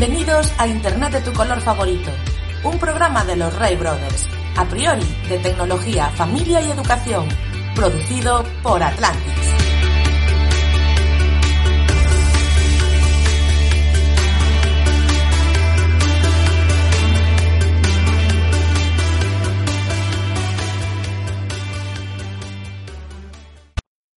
Bienvenidos 0.00 0.50
a 0.56 0.66
Internet 0.66 1.12
de 1.12 1.20
tu 1.20 1.32
color 1.34 1.60
favorito, 1.60 2.10
un 2.64 2.78
programa 2.78 3.22
de 3.22 3.36
los 3.36 3.54
Ray 3.58 3.76
Brothers, 3.76 4.26
a 4.56 4.64
priori 4.64 5.04
de 5.28 5.36
tecnología, 5.40 6.08
familia 6.12 6.62
y 6.62 6.70
educación, 6.70 7.28
producido 7.74 8.42
por 8.62 8.82
Atlantis. 8.82 9.34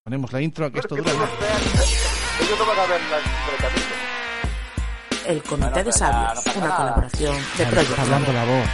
Ponemos 0.05 0.31
la 0.31 0.41
intro, 0.41 0.71
que 0.71 0.79
esto 0.79 0.95
dura 0.95 1.11
Yo 1.11 1.17
más. 1.17 1.29
tengo 1.29 2.71
que 2.71 2.87
ver 2.87 3.01
la 3.01 3.17
por 3.45 4.12
el 5.25 5.41
Comité 5.43 5.83
de 5.83 5.91
Sabios, 5.91 6.45
una 6.55 6.75
colaboración 6.75 7.35
de 7.57 7.65
Project 7.65 7.99
hablando 7.99 8.33
la 8.33 8.45
voz. 8.45 8.69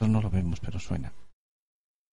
No 0.00 0.20
lo 0.20 0.30
vemos, 0.30 0.60
pero 0.60 0.78
suena. 0.78 1.12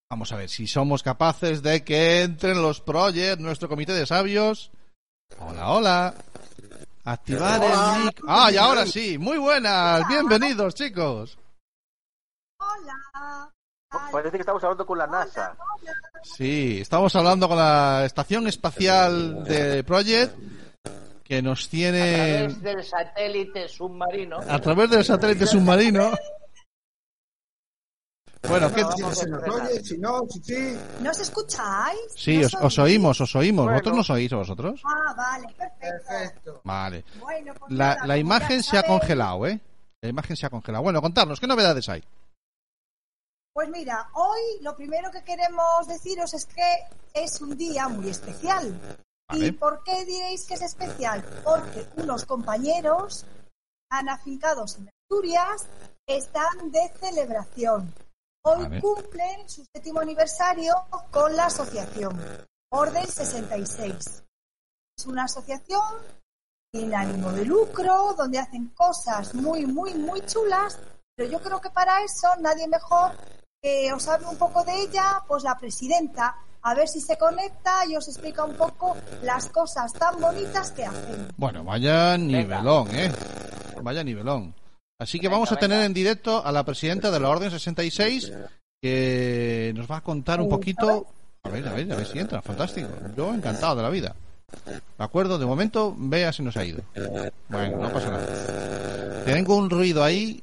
Vamos 0.10 0.32
a 0.32 0.38
ver 0.38 0.50
si 0.50 0.68
somos 0.68 1.04
capaces 1.04 1.62
de 1.62 1.84
que 1.84 2.22
entren 2.22 2.62
los 2.62 2.82
projects, 2.82 3.42
nuestro 3.42 3.68
comité 3.68 3.94
de 3.94 4.06
sabios. 4.06 4.72
Hola, 5.40 5.70
hola. 5.70 6.16
Activar 7.04 7.62
el 7.64 8.04
mic. 8.06 8.22
Ah, 8.28 8.50
y 8.52 8.58
ahora 8.58 8.86
sí. 8.86 9.18
Muy 9.18 9.38
buenas. 9.38 10.08
Bienvenidos, 10.08 10.76
chicos. 10.76 11.38
Parece 13.90 14.38
que 14.38 14.42
estamos 14.42 14.64
hablando 14.64 14.86
con 14.86 14.98
la 15.00 15.08
NASA. 15.08 15.56
Sí, 16.22 16.80
estamos 16.82 17.16
hablando 17.16 17.48
con 17.48 17.58
la 17.58 18.04
estación 18.06 18.48
espacial 18.48 19.44
de 19.44 19.84
Project 19.84 20.36
que 21.24 21.42
nos 21.42 21.66
a 21.66 21.70
tiene 21.70 22.38
través 22.48 22.62
del 22.62 22.84
satélite 22.84 23.68
submarino. 23.68 24.40
a 24.48 24.60
través 24.60 24.90
del 24.92 25.04
satélite 25.04 25.48
submarino. 25.48 26.12
Bueno, 28.48 28.72
¿qué? 28.74 28.84
Si 28.96 29.16
se 29.16 29.28
nos 29.28 29.44
oye, 29.44 29.84
si 29.84 29.98
no, 29.98 30.22
si 30.30 30.40
sí. 30.44 30.78
¿Nos 31.02 31.20
escucháis? 31.20 32.00
Sí, 32.16 32.38
¿Nos 32.38 32.54
os, 32.54 32.62
os 32.64 32.80
oímos, 32.80 33.20
os 33.22 33.36
oímos. 33.36 33.66
Bueno. 33.66 33.74
¿Vosotros 33.80 33.98
nos 33.98 34.10
oís 34.12 34.32
a 34.32 34.36
vosotros? 34.38 34.82
Ah, 34.86 35.14
vale, 35.18 35.48
perfecto. 35.58 36.08
Perfecto. 36.08 36.62
Vale. 36.64 37.04
Bueno, 37.20 37.54
pues 37.60 37.72
La, 37.72 37.98
la 38.06 38.18
imagen 38.18 38.62
se 38.64 38.78
ha 38.78 38.84
congelado, 38.84 39.46
¿eh? 39.48 39.60
La 40.02 40.10
imagen 40.10 40.38
se 40.38 40.46
ha 40.46 40.50
congelado. 40.50 40.84
Bueno, 40.84 41.02
contarnos, 41.02 41.40
¿qué 41.40 41.48
novedades 41.48 41.90
hay? 41.90 42.04
Pues 43.60 43.72
mira, 43.72 44.10
hoy 44.14 44.40
lo 44.62 44.74
primero 44.74 45.12
que 45.12 45.22
queremos 45.22 45.86
deciros 45.86 46.34
es 46.34 46.46
que 46.46 46.88
es 47.14 47.42
un 47.42 47.58
día 47.58 47.90
muy 47.90 48.08
especial. 48.08 48.74
Vale. 49.28 49.48
¿Y 49.48 49.52
por 49.52 49.84
qué 49.84 50.06
diréis 50.06 50.46
que 50.46 50.54
es 50.54 50.62
especial? 50.62 51.22
Porque 51.44 51.86
unos 51.98 52.24
compañeros 52.24 53.26
han 53.92 54.08
afincados 54.08 54.78
en 54.78 54.88
Asturias 54.88 55.68
están 56.08 56.72
de 56.72 56.88
celebración. 57.02 57.94
Hoy 58.46 58.64
Vale. 58.64 58.80
cumplen 58.80 59.50
su 59.50 59.66
séptimo 59.76 60.00
aniversario 60.00 60.74
con 61.12 61.36
la 61.36 61.48
asociación 61.48 62.18
Orden 62.72 63.08
66. 63.08 64.24
Es 64.98 65.06
una 65.06 65.26
asociación 65.26 65.98
sin 66.74 66.96
ánimo 66.96 67.34
de 67.34 67.44
lucro, 67.44 68.14
donde 68.14 68.40
hacen 68.40 68.68
cosas 68.70 69.36
muy, 69.36 69.66
muy, 69.66 69.96
muy 69.96 70.22
chulas, 70.22 70.80
pero 71.14 71.30
yo 71.30 71.42
creo 71.42 71.60
que 71.60 71.72
para 71.72 72.02
eso 72.02 72.30
nadie 72.38 72.66
mejor 72.66 73.12
que 73.62 73.92
os 73.94 74.08
hable 74.08 74.28
un 74.28 74.38
poco 74.38 74.64
de 74.64 74.84
ella, 74.84 75.22
pues 75.28 75.44
la 75.44 75.58
presidenta, 75.58 76.36
a 76.62 76.74
ver 76.74 76.88
si 76.88 77.02
se 77.02 77.18
conecta 77.18 77.86
y 77.88 77.96
os 77.96 78.08
explica 78.08 78.44
un 78.44 78.56
poco 78.56 78.96
las 79.24 79.48
cosas 79.50 79.92
tan 79.94 80.20
bonitas 80.20 80.72
que 80.72 80.86
hacen. 80.86 81.28
Bueno, 81.38 81.64
vaya 81.64 82.18
nivelón, 82.18 82.94
¿eh? 82.96 83.12
Vaya 83.82 84.04
nivelón. 84.04 84.54
Así 85.00 85.20
que 85.20 85.30
vamos 85.30 85.52
a 85.52 85.56
tener 85.56 85.84
en 85.84 85.94
directo 85.94 86.46
a 86.46 86.52
la 86.52 86.64
presidenta 86.64 87.10
de 87.12 87.20
la 87.20 87.30
Orden 87.30 87.52
66 87.52 88.34
que 88.82 89.74
nos 89.76 89.90
va 89.90 89.98
a 89.98 90.02
contar 90.02 90.42
un 90.42 90.50
poquito. 90.50 91.08
A 91.44 91.50
ver, 91.50 91.68
a 91.68 91.74
ver, 91.74 91.92
a 91.92 91.96
ver 91.96 92.06
si 92.06 92.20
entra. 92.20 92.42
Fantástico. 92.42 92.90
Yo 93.16 93.34
encantado 93.34 93.78
de 93.78 93.84
la 93.84 93.90
vida. 93.90 94.16
¿De 94.66 95.04
acuerdo? 95.04 95.38
De 95.38 95.46
momento, 95.46 95.96
vea 95.98 96.34
si 96.34 96.44
nos 96.44 96.58
ha 96.58 96.66
ido. 96.66 96.82
Bueno, 97.48 97.78
no 97.78 97.94
pasa 97.94 98.10
nada. 98.10 99.24
Tengo 99.24 99.56
un 99.56 99.70
ruido 99.70 100.04
ahí. 100.04 100.42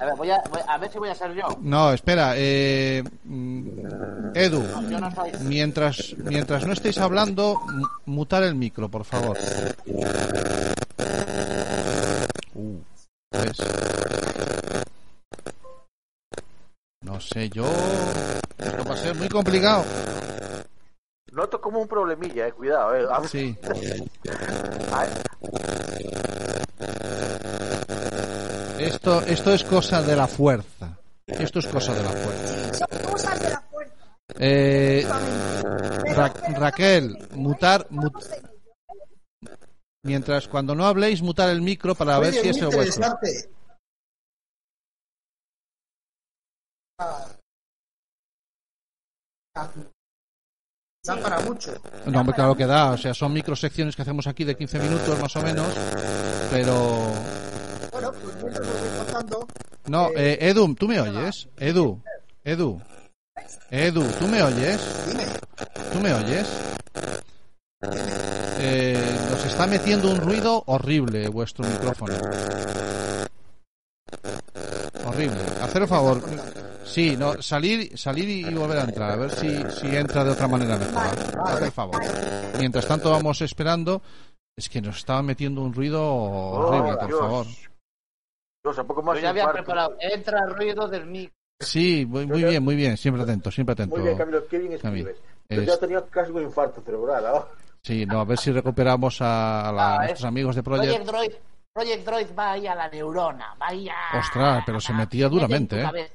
A 0.00 0.04
ver, 0.04 0.14
voy 0.16 0.30
a, 0.30 0.42
voy- 0.50 0.60
a 0.66 0.78
ver 0.78 0.90
si 0.92 0.98
voy 0.98 1.08
a 1.08 1.14
ser 1.14 1.32
yo. 1.34 1.44
No, 1.60 1.92
espera. 1.92 2.34
Eh, 2.36 3.02
mm, 3.24 3.68
Edu, 4.34 4.62
mientras, 5.42 6.14
mientras 6.18 6.66
no 6.66 6.72
estéis 6.72 6.98
hablando, 6.98 7.60
mu- 7.72 7.86
mutar 8.06 8.42
el 8.42 8.54
micro, 8.54 8.88
por 8.88 9.04
favor. 9.04 9.36
Uh, 12.54 12.78
¿ves? 13.32 13.56
No 17.02 17.20
sé, 17.20 17.48
yo. 17.50 17.64
Esto 18.58 18.84
va 18.84 18.94
a 18.94 18.96
ser 18.96 19.14
muy 19.14 19.28
complicado. 19.28 19.84
Noto 21.32 21.60
como 21.60 21.80
un 21.80 21.88
problemilla, 21.88 22.48
eh. 22.48 22.52
Cuidado, 22.52 22.94
eh. 22.96 23.06
Sí. 23.28 23.56
Esto, 28.86 29.20
esto 29.22 29.52
es 29.52 29.64
cosa 29.64 30.02
de 30.02 30.16
la 30.16 30.26
fuerza. 30.26 30.98
Esto 31.26 31.58
es 31.58 31.66
cosa 31.66 31.94
de 31.94 32.02
la 32.02 32.10
fuerza. 32.10 32.86
Son 32.86 33.10
cosas 33.12 33.40
de 33.40 33.50
la 33.50 33.60
fuerza. 33.62 34.16
Eh, 34.38 35.06
Ra- 36.14 36.32
Raquel, 36.58 37.16
mutar, 37.34 37.88
mut- 37.90 38.14
mientras 40.04 40.46
cuando 40.48 40.74
no 40.74 40.86
habléis, 40.86 41.22
mutar 41.22 41.50
el 41.50 41.62
micro 41.62 41.94
para 41.94 42.18
ver 42.18 42.34
si 42.34 42.48
es 42.48 42.56
el 42.58 42.68
vuestro. 42.68 43.06
Da 51.04 51.16
para 51.22 51.38
mucho. 51.40 51.72
No, 52.06 52.20
hombre, 52.20 52.34
claro 52.34 52.56
que 52.56 52.66
da. 52.66 52.90
O 52.90 52.98
sea, 52.98 53.14
son 53.14 53.32
microsecciones 53.32 53.94
que 53.94 54.02
hacemos 54.02 54.26
aquí 54.26 54.42
de 54.44 54.56
15 54.56 54.78
minutos 54.80 55.20
más 55.20 55.36
o 55.36 55.42
menos. 55.42 55.68
Pero. 56.50 57.12
No, 59.86 60.08
eh, 60.16 60.38
Edu, 60.40 60.74
¿tú 60.74 60.88
me 60.88 61.00
oyes? 61.00 61.48
Edu, 61.56 62.00
Edu, 62.44 62.80
Edu, 63.70 64.04
¿tú 64.18 64.26
me 64.28 64.42
oyes? 64.42 64.80
dime. 65.06 65.24
¿Tú 65.92 66.00
me 66.00 66.12
oyes? 66.12 66.46
Eh, 68.58 69.18
nos 69.30 69.44
está 69.44 69.66
metiendo 69.66 70.10
un 70.10 70.18
ruido 70.18 70.62
horrible 70.66 71.28
vuestro 71.28 71.66
micrófono. 71.66 72.14
Horrible. 75.04 75.40
Hacer 75.62 75.82
el 75.82 75.88
favor. 75.88 76.22
Sí, 76.84 77.16
no, 77.16 77.40
salir, 77.42 77.96
salir 77.98 78.28
y 78.28 78.54
volver 78.54 78.78
a 78.78 78.84
entrar. 78.84 79.12
A 79.12 79.16
ver 79.16 79.30
si, 79.30 79.48
si 79.78 79.94
entra 79.94 80.24
de 80.24 80.30
otra 80.30 80.48
manera 80.48 80.76
mejor. 80.78 81.40
Haz 81.44 81.62
el 81.62 81.72
favor. 81.72 82.00
Mientras 82.58 82.86
tanto 82.86 83.10
vamos 83.10 83.40
esperando. 83.42 84.02
Es 84.56 84.70
que 84.70 84.80
nos 84.80 84.96
estaba 84.96 85.22
metiendo 85.22 85.60
un 85.60 85.74
ruido 85.74 86.02
horrible, 86.02 86.96
por 86.96 87.18
favor. 87.18 87.46
Poco 88.86 89.02
más 89.02 89.16
Yo 89.16 89.22
ya 89.22 89.30
había 89.30 89.42
infarto. 89.42 89.62
preparado. 89.64 89.96
Entra 90.00 90.40
el 90.46 90.54
ruido 90.54 90.88
del 90.88 91.06
mic. 91.06 91.32
Sí, 91.60 92.04
muy, 92.06 92.26
muy 92.26 92.44
bien, 92.44 92.62
muy 92.62 92.76
bien. 92.76 92.96
Siempre 92.96 93.22
atento, 93.22 93.50
siempre 93.50 93.72
atento. 93.72 93.96
Muy 93.96 94.04
bien, 94.04 94.18
Camilo, 94.18 94.46
qué 94.48 94.58
bien 94.58 94.78
Camilo. 94.78 95.10
escribes. 95.10 95.32
Yo 95.48 95.60
Es- 95.62 95.66
ya 95.68 95.78
tenía 95.78 96.02
casi 96.10 96.30
un 96.32 96.42
infarto 96.42 96.80
cerebral. 96.82 97.24
Sí, 97.82 98.04
no, 98.04 98.20
a 98.20 98.24
ver 98.24 98.36
si 98.38 98.50
recuperamos 98.52 99.18
a, 99.22 99.72
la- 99.74 99.94
Ah, 99.94 99.96
nuestros 99.98 100.20
es- 100.20 100.24
amigos 100.26 100.56
de 100.56 100.62
Project 100.62 100.86
Project. 100.92 101.06
Droid, 101.06 101.32
Project 101.72 102.04
Droid 102.06 102.26
va 102.38 102.52
ahí 102.52 102.66
a 102.66 102.74
la 102.74 102.88
neurona. 102.88 103.54
Va 103.60 103.68
ahí 103.68 103.88
a... 103.88 104.18
Ostras, 104.18 104.62
pero 104.66 104.80
se 104.80 104.92
metía 104.92 105.28
duramente, 105.28 105.80
¿eh? 105.82 106.10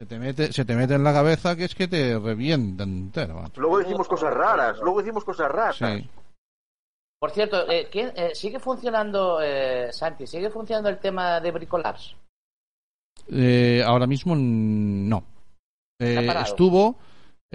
Se 0.00 0.06
te, 0.06 0.18
mete, 0.18 0.52
se 0.52 0.64
te 0.64 0.74
mete 0.74 0.94
en 0.94 1.04
la 1.04 1.12
cabeza 1.12 1.54
que 1.54 1.64
es 1.64 1.74
que 1.76 1.86
te 1.86 2.18
revienta 2.18 2.82
entero. 2.82 3.44
Luego 3.56 3.78
decimos 3.78 4.08
cosas 4.08 4.34
raras. 4.34 4.78
Luego 4.82 4.98
decimos 4.98 5.22
cosas 5.24 5.48
raras. 5.48 5.76
Sí. 5.76 6.08
Por 7.22 7.30
cierto, 7.30 7.70
eh, 7.70 7.86
¿quién- 7.88 8.12
eh, 8.16 8.34
¿sigue 8.34 8.58
funcionando, 8.58 9.38
eh, 9.40 9.92
Santi, 9.92 10.26
sigue 10.26 10.50
funcionando 10.50 10.88
el 10.88 10.98
tema 10.98 11.38
de 11.40 11.52
bricolage? 11.52 12.16
Eh, 13.28 13.80
ahora 13.86 14.08
mismo 14.08 14.34
no. 14.34 15.22
Eh, 16.00 16.28
estuvo, 16.42 16.98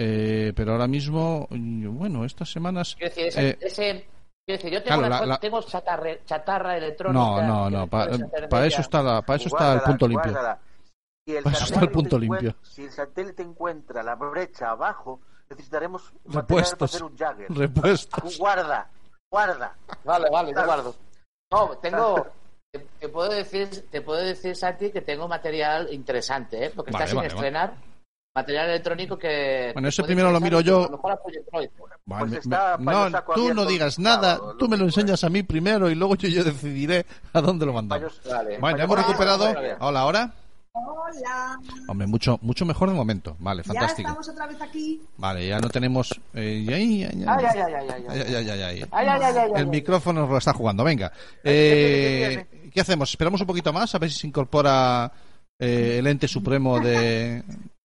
Eh, 0.00 0.52
pero 0.56 0.72
ahora 0.72 0.86
mismo, 0.86 1.46
bueno, 1.50 2.24
estas 2.24 2.50
semanas... 2.52 2.94
Quiero 2.96 3.12
decir, 3.14 3.26
ese, 3.26 3.48
eh, 3.50 3.58
ese- 3.60 4.08
quiero 4.46 4.62
decir, 4.62 4.70
yo 4.72 4.82
tengo, 4.84 5.00
Claro, 5.00 5.16
una 5.16 5.26
la- 5.26 5.38
tengo 5.38 5.60
chatarra, 5.60 6.24
chatarra 6.24 6.76
electrónica. 6.78 7.18
no, 7.20 7.42
no, 7.42 7.68
no, 7.68 7.86
para 7.88 8.66
eso 8.66 8.80
está, 8.80 9.02
la, 9.02 9.20
para 9.22 9.36
eso 9.38 9.48
está 9.48 9.74
el 9.74 9.80
punto 9.82 10.06
limpio. 10.08 10.30
guárdala. 10.30 10.60
Si 11.26 11.36
el 11.36 11.42
Para 11.42 11.56
eso 11.56 11.64
está 11.64 11.80
el 11.80 11.80
satélite 11.86 11.94
punto 11.94 12.18
limpio. 12.20 12.54
Si 12.62 12.84
el 12.84 12.90
satélite 12.92 13.42
encuentra 13.42 14.02
la 14.04 14.14
brecha 14.14 14.70
abajo, 14.70 15.20
necesitaremos 15.50 16.10
para 16.26 16.40
Repuestos. 16.42 16.94
hacer 16.94 17.02
un 17.02 17.16
Jagger. 17.18 17.50
Repuestos. 17.50 18.38
Guarda, 18.38 18.88
guarda. 19.30 19.74
Vale, 20.04 20.28
vale, 20.30 20.52
yo 20.54 20.64
guardo. 20.64 20.94
No, 21.50 21.68
tengo. 21.78 22.26
Te, 22.70 22.80
te 23.00 23.08
puedo 23.08 23.30
decir, 23.30 23.86
te 23.90 24.02
puedo 24.02 24.20
decir, 24.20 24.54
Santi, 24.54 24.90
que 24.90 25.00
tengo 25.00 25.26
material 25.26 25.88
interesante, 25.90 26.66
¿eh? 26.66 26.72
Porque 26.76 26.90
Vale, 26.90 27.04
está 27.04 27.10
sin 27.10 27.16
vale, 27.16 27.28
estrenar. 27.28 27.72
Material 28.34 28.68
electrónico 28.68 29.18
que. 29.18 29.70
Bueno, 29.72 29.88
puede 29.96 30.06
primero 30.06 30.30
lo 30.30 30.38
miro 30.38 30.60
yo. 30.60 30.80
a 30.80 30.82
lo 30.82 30.90
mejor 30.90 31.12
a 31.12 31.16
Project 31.16 31.48
Droid. 31.50 31.70
Vale, 32.04 32.20
Pues 32.20 32.30
me- 32.30 32.38
está 32.38 32.76
no, 32.76 33.22
tú 33.34 33.54
no 33.54 33.64
digas 33.64 33.98
nada, 33.98 34.38
tú 34.58 34.68
me 34.68 34.76
lo 34.76 34.84
enseñas 34.84 35.24
a 35.24 35.30
mí 35.30 35.42
primero 35.44 35.88
y 35.88 35.94
luego 35.94 36.14
yo, 36.16 36.28
yo 36.28 36.44
decidiré 36.44 37.06
a 37.32 37.40
dónde 37.40 37.64
lo 37.64 37.72
mandamos. 37.72 38.20
Vale. 38.30 38.58
Bueno, 38.58 38.84
hemos 38.84 38.98
recuperado. 38.98 39.54
Hola, 39.80 40.00
ahora. 40.00 40.34
Hola. 40.72 41.58
Hombre, 41.88 42.06
mucho, 42.06 42.38
mucho 42.42 42.64
mejor 42.64 42.88
de 42.88 42.94
momento. 42.94 43.36
Vale, 43.40 43.62
Ya 43.62 43.68
fantástico. 43.72 44.08
estamos 44.08 44.28
otra 44.28 44.46
vez 44.46 44.60
aquí. 44.60 45.00
Vale, 45.16 45.46
ya 45.46 45.58
no 45.58 45.68
tenemos. 45.68 46.08
ya- 46.34 46.42
ya- 46.42 46.78
ya- 46.78 47.34
Ay, 47.34 47.44
ay, 47.44 47.60
ay, 47.60 47.74
ay, 47.74 47.88
ay, 47.90 48.02
ya- 48.02 48.10
ay. 48.12 48.18
ya- 48.18 48.40
ya- 48.40 48.56
ya- 48.56 48.72
ya. 48.72 48.88
Ay, 48.90 49.06
ay, 49.08 49.20
ay, 49.22 49.22
ay, 49.36 49.50
ay, 49.54 49.60
El 49.60 49.66
micrófono 49.66 50.20
nos 50.22 50.30
lo 50.30 50.38
está 50.38 50.52
jugando. 50.52 50.84
Venga. 50.84 51.12
Eh, 51.42 52.70
¿Qué 52.72 52.80
hacemos? 52.80 53.10
¿Esperamos 53.10 53.40
un 53.40 53.46
poquito 53.46 53.72
más? 53.72 53.94
A 53.94 53.98
ver 53.98 54.10
si 54.10 54.18
se 54.20 54.26
incorpora 54.26 55.10
eh, 55.58 55.96
el 55.98 56.06
ente 56.06 56.28
supremo 56.28 56.78
de. 56.80 57.42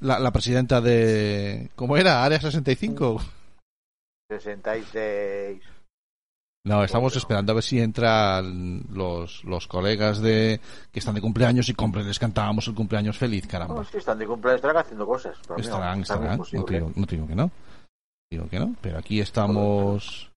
La, 0.00 0.18
la 0.18 0.30
presidenta 0.32 0.80
de. 0.80 1.70
¿Cómo 1.76 1.96
era? 1.96 2.24
¿Área 2.24 2.40
65? 2.40 3.20
66. 4.30 5.60
No, 6.62 6.84
estamos 6.84 7.16
esperando 7.16 7.52
a 7.52 7.54
ver 7.54 7.64
si 7.64 7.80
entran 7.80 8.82
los, 8.92 9.42
los 9.44 9.66
colegas 9.66 10.20
de 10.20 10.60
que 10.92 10.98
están 10.98 11.14
de 11.14 11.22
cumpleaños 11.22 11.68
y 11.70 11.74
compren, 11.74 12.06
les 12.06 12.18
cantábamos 12.18 12.66
el 12.68 12.74
cumpleaños 12.74 13.16
feliz, 13.16 13.44
No, 13.44 13.50
caramba. 13.50 13.84
sí, 13.84 13.96
están 13.96 14.18
de 14.18 14.26
cumpleaños, 14.26 14.56
estarán 14.58 14.76
haciendo 14.76 15.06
cosas. 15.06 15.36
pero 15.48 15.58
Estarán, 15.58 16.02
estarán. 16.02 16.40
es 16.42 16.52
No 16.52 16.64
te, 16.64 16.74
digo, 16.74 16.92
no 16.94 17.06
te 17.06 17.14
digo 17.16 17.26
que 17.26 17.34
no. 17.34 17.50
Digo 18.30 18.48
que 18.48 18.58
no, 18.60 18.74
pero 18.82 18.98
aquí 18.98 19.20
estamos. 19.20 20.30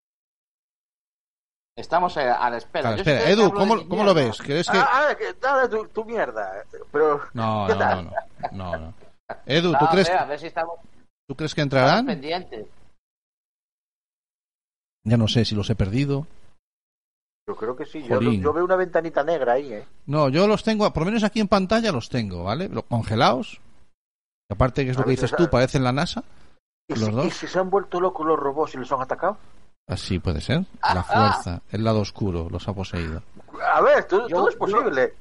Estamos 1.75 2.15
eh, 2.17 2.29
a 2.29 2.49
la 2.49 2.57
espera. 2.57 2.81
Claro, 2.93 2.95
Yo 2.97 3.01
espera, 3.01 3.29
Edu, 3.29 3.51
¿cómo, 3.51 3.87
cómo 3.89 4.03
lo 4.03 4.13
ves? 4.13 4.37
¿Crees 4.41 4.69
que.? 4.69 4.77
Ah, 4.77 5.07
ah, 5.09 5.15
que 5.15 5.33
dale 5.41 5.67
tu, 5.67 5.87
tu 5.87 6.05
mierda. 6.05 6.63
Pero, 6.91 7.19
No, 7.33 7.65
¿qué 7.67 7.75
no, 7.75 7.95
no, 7.95 8.01
no, 8.03 8.11
no, 8.51 8.77
no. 8.77 8.93
Edu, 9.45 9.71
¿tú 9.71 9.77
Ah, 9.81 9.89
crees, 9.91 10.09
A 10.09 10.25
ver 10.25 10.39
si 10.39 10.47
estamos, 10.47 10.75
¿tú 11.27 11.35
crees 11.35 11.53
que 11.53 11.61
estamos 11.61 11.81
entrarán? 11.83 12.05
pendientes. 12.05 12.65
Ya 15.05 15.17
no 15.17 15.27
sé 15.27 15.45
si 15.45 15.55
los 15.55 15.69
he 15.69 15.75
perdido. 15.75 16.27
yo 17.47 17.55
creo 17.55 17.75
que 17.75 17.85
sí. 17.85 18.03
Yo, 18.03 18.53
veo 18.53 18.63
una 18.65 18.75
ventanita 18.77 19.23
negra 19.23 19.53
ahí, 19.53 19.73
¿eh? 19.73 19.85
No, 20.05 20.29
yo 20.29 20.47
los 20.47 20.63
tengo, 20.63 20.91
por 20.93 21.01
lo 21.03 21.07
menos 21.07 21.23
aquí 21.23 21.39
en 21.41 21.47
pantalla 21.49 21.91
los 21.91 22.07
tengo, 22.09 22.43
¿vale? 22.45 22.69
Lo- 22.69 22.83
Congelados. 22.83 23.59
Aparte, 24.49 24.85
que 24.85 24.91
es 24.91 24.97
lo 24.97 25.03
que 25.03 25.11
dices 25.11 25.33
tú, 25.35 25.49
parecen 25.49 25.83
la 25.83 25.91
NASA. 25.91 26.23
¿Y 26.87 26.93
¿Los 26.93 27.05
si, 27.05 27.11
dos? 27.11 27.25
y 27.27 27.31
si 27.31 27.47
se 27.47 27.59
han 27.59 27.69
vuelto 27.69 27.99
locos 27.99 28.25
los 28.25 28.39
robots 28.39 28.75
y 28.75 28.77
los 28.77 28.91
han 28.91 29.01
atacado? 29.01 29.37
Así 29.87 30.19
puede 30.19 30.39
ser. 30.39 30.65
Ah, 30.81 30.93
La 30.95 31.01
ah. 31.01 31.03
fuerza, 31.33 31.61
el 31.71 31.83
lado 31.83 31.99
oscuro, 31.99 32.47
los 32.49 32.65
ha 32.67 32.73
poseído. 32.73 33.21
A 33.73 33.81
ver, 33.81 34.05
todo, 34.05 34.27
Yo- 34.29 34.37
todo 34.37 34.47
es 34.49 34.55
yo- 34.55 34.59
posible. 34.59 35.13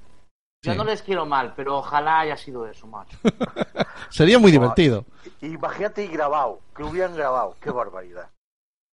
Yo 0.64 0.72
Sí. 0.72 0.78
no 0.78 0.84
les 0.84 1.02
quiero 1.02 1.26
mal, 1.26 1.54
pero 1.56 1.78
ojalá 1.78 2.20
haya 2.20 2.36
sido 2.36 2.66
eso, 2.68 2.86
macho. 2.86 3.18
Sería 4.10 4.38
muy 4.38 4.52
divertido. 4.52 5.04
Imagínate 5.40 6.04
y 6.04 6.08
grabado, 6.08 6.60
que 6.76 6.84
hubieran 6.84 7.16
grabado. 7.16 7.56
Qué 7.60 7.70
barbaridad. 7.72 8.28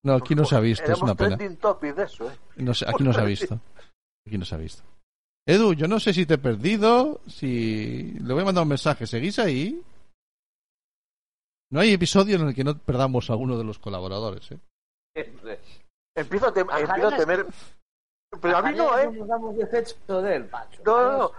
No, 0.04 0.14
aquí 0.14 0.34
no 0.36 0.46
se 0.46 0.56
ha 0.56 0.60
visto, 0.60 0.92
es 0.92 1.02
una 1.02 1.14
pena. 1.16 1.36
trending 1.38 1.58
topic 1.58 1.96
de 1.96 2.04
eso, 2.04 2.30
¿eh? 2.32 2.36
No 2.58 2.74
sé, 2.74 2.86
aquí 2.88 3.04
no 3.04 3.14
se 3.14 3.20
ha 3.22 3.26
visto. 3.26 3.60
Aquí 4.26 4.38
no 4.38 4.46
se 4.46 4.56
ha 4.56 4.58
visto. 4.58 4.84
Edu, 5.48 5.74
yo 5.74 5.88
no 5.88 6.00
sé 6.00 6.14
si 6.14 6.26
te 6.26 6.36
he 6.36 6.38
perdido, 6.38 7.22
si... 7.28 8.14
Le 8.22 8.34
voy 8.34 8.44
a 8.44 8.46
mandar 8.46 8.62
un 8.64 8.70
mensaje. 8.70 9.08
¿Seguís 9.08 9.40
ahí? 9.40 9.82
No 11.72 11.80
hay 11.82 11.94
episodio 11.94 12.36
en 12.38 12.48
el 12.50 12.56
que 12.56 12.64
no 12.64 12.78
perdamos 12.78 13.30
a 13.30 13.36
uno 13.36 13.58
de 13.58 13.64
los 13.64 13.80
colaboradores, 13.80 14.52
¿eh? 14.52 14.60
Empiezo 16.16 16.48
a, 16.48 16.54
tem- 16.54 16.80
empiezo 16.80 17.08
a 17.08 17.18
temer. 17.18 17.46
Pero 18.42 18.58
a 18.58 18.62
mí 18.62 18.76
no, 18.78 18.98
¿eh? 18.98 19.10
No, 19.12 20.22
no, 21.02 21.18
no. 21.18 21.32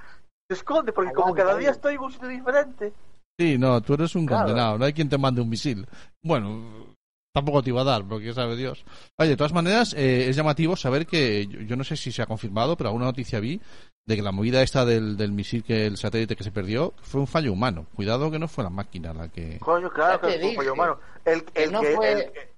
Se 0.48 0.54
esconde, 0.54 0.92
porque 0.92 1.12
como 1.12 1.34
cada 1.34 1.56
día 1.56 1.70
estoy 1.70 1.94
en 1.94 2.00
un 2.00 2.12
sitio 2.12 2.28
diferente. 2.28 2.92
Sí, 3.38 3.56
no, 3.58 3.80
tú 3.80 3.94
eres 3.94 4.14
un 4.16 4.26
Claro. 4.26 4.46
condenado. 4.46 4.78
No 4.78 4.84
hay 4.84 4.92
quien 4.92 5.08
te 5.08 5.16
mande 5.18 5.40
un 5.40 5.48
misil. 5.48 5.86
Bueno, 6.22 6.94
tampoco 7.32 7.62
te 7.62 7.70
iba 7.70 7.80
a 7.82 7.84
dar, 7.84 8.04
porque 8.06 8.32
sabe 8.32 8.56
Dios. 8.56 8.84
Oye, 9.18 9.30
de 9.30 9.36
todas 9.36 9.52
maneras, 9.52 9.94
eh, 9.96 10.28
es 10.28 10.36
llamativo 10.36 10.76
saber 10.76 11.06
que, 11.06 11.46
yo, 11.46 11.60
yo 11.60 11.76
no 11.76 11.84
sé 11.84 11.96
si 11.96 12.10
se 12.12 12.22
ha 12.22 12.26
confirmado, 12.26 12.76
pero 12.76 12.88
alguna 12.88 13.06
noticia 13.06 13.40
vi 13.40 13.60
de 14.06 14.16
que 14.16 14.22
la 14.22 14.32
movida 14.32 14.62
esta 14.62 14.84
del, 14.84 15.16
del 15.16 15.30
misil, 15.32 15.62
que 15.62 15.86
el 15.86 15.96
satélite 15.96 16.34
que 16.34 16.42
se 16.44 16.50
perdió, 16.50 16.94
fue 17.02 17.20
un 17.20 17.26
fallo 17.26 17.52
humano. 17.52 17.86
Cuidado 17.94 18.30
que 18.30 18.38
no 18.38 18.48
fue 18.48 18.64
la 18.64 18.70
máquina 18.70 19.12
la 19.14 19.28
que... 19.28 19.58
Coño, 19.60 19.90
claro 19.90 20.20
Ya 20.22 20.28
que 20.28 20.34
es 20.42 20.44
un 20.50 20.54
pollo 20.56 20.72
humano. 20.72 20.98
El, 21.24 21.44
Que 21.44 21.64
el 21.64 21.72
no 21.72 21.80
que. 21.80 21.94
fue- 21.94 22.12
el 22.12 22.32
que- 22.32 22.50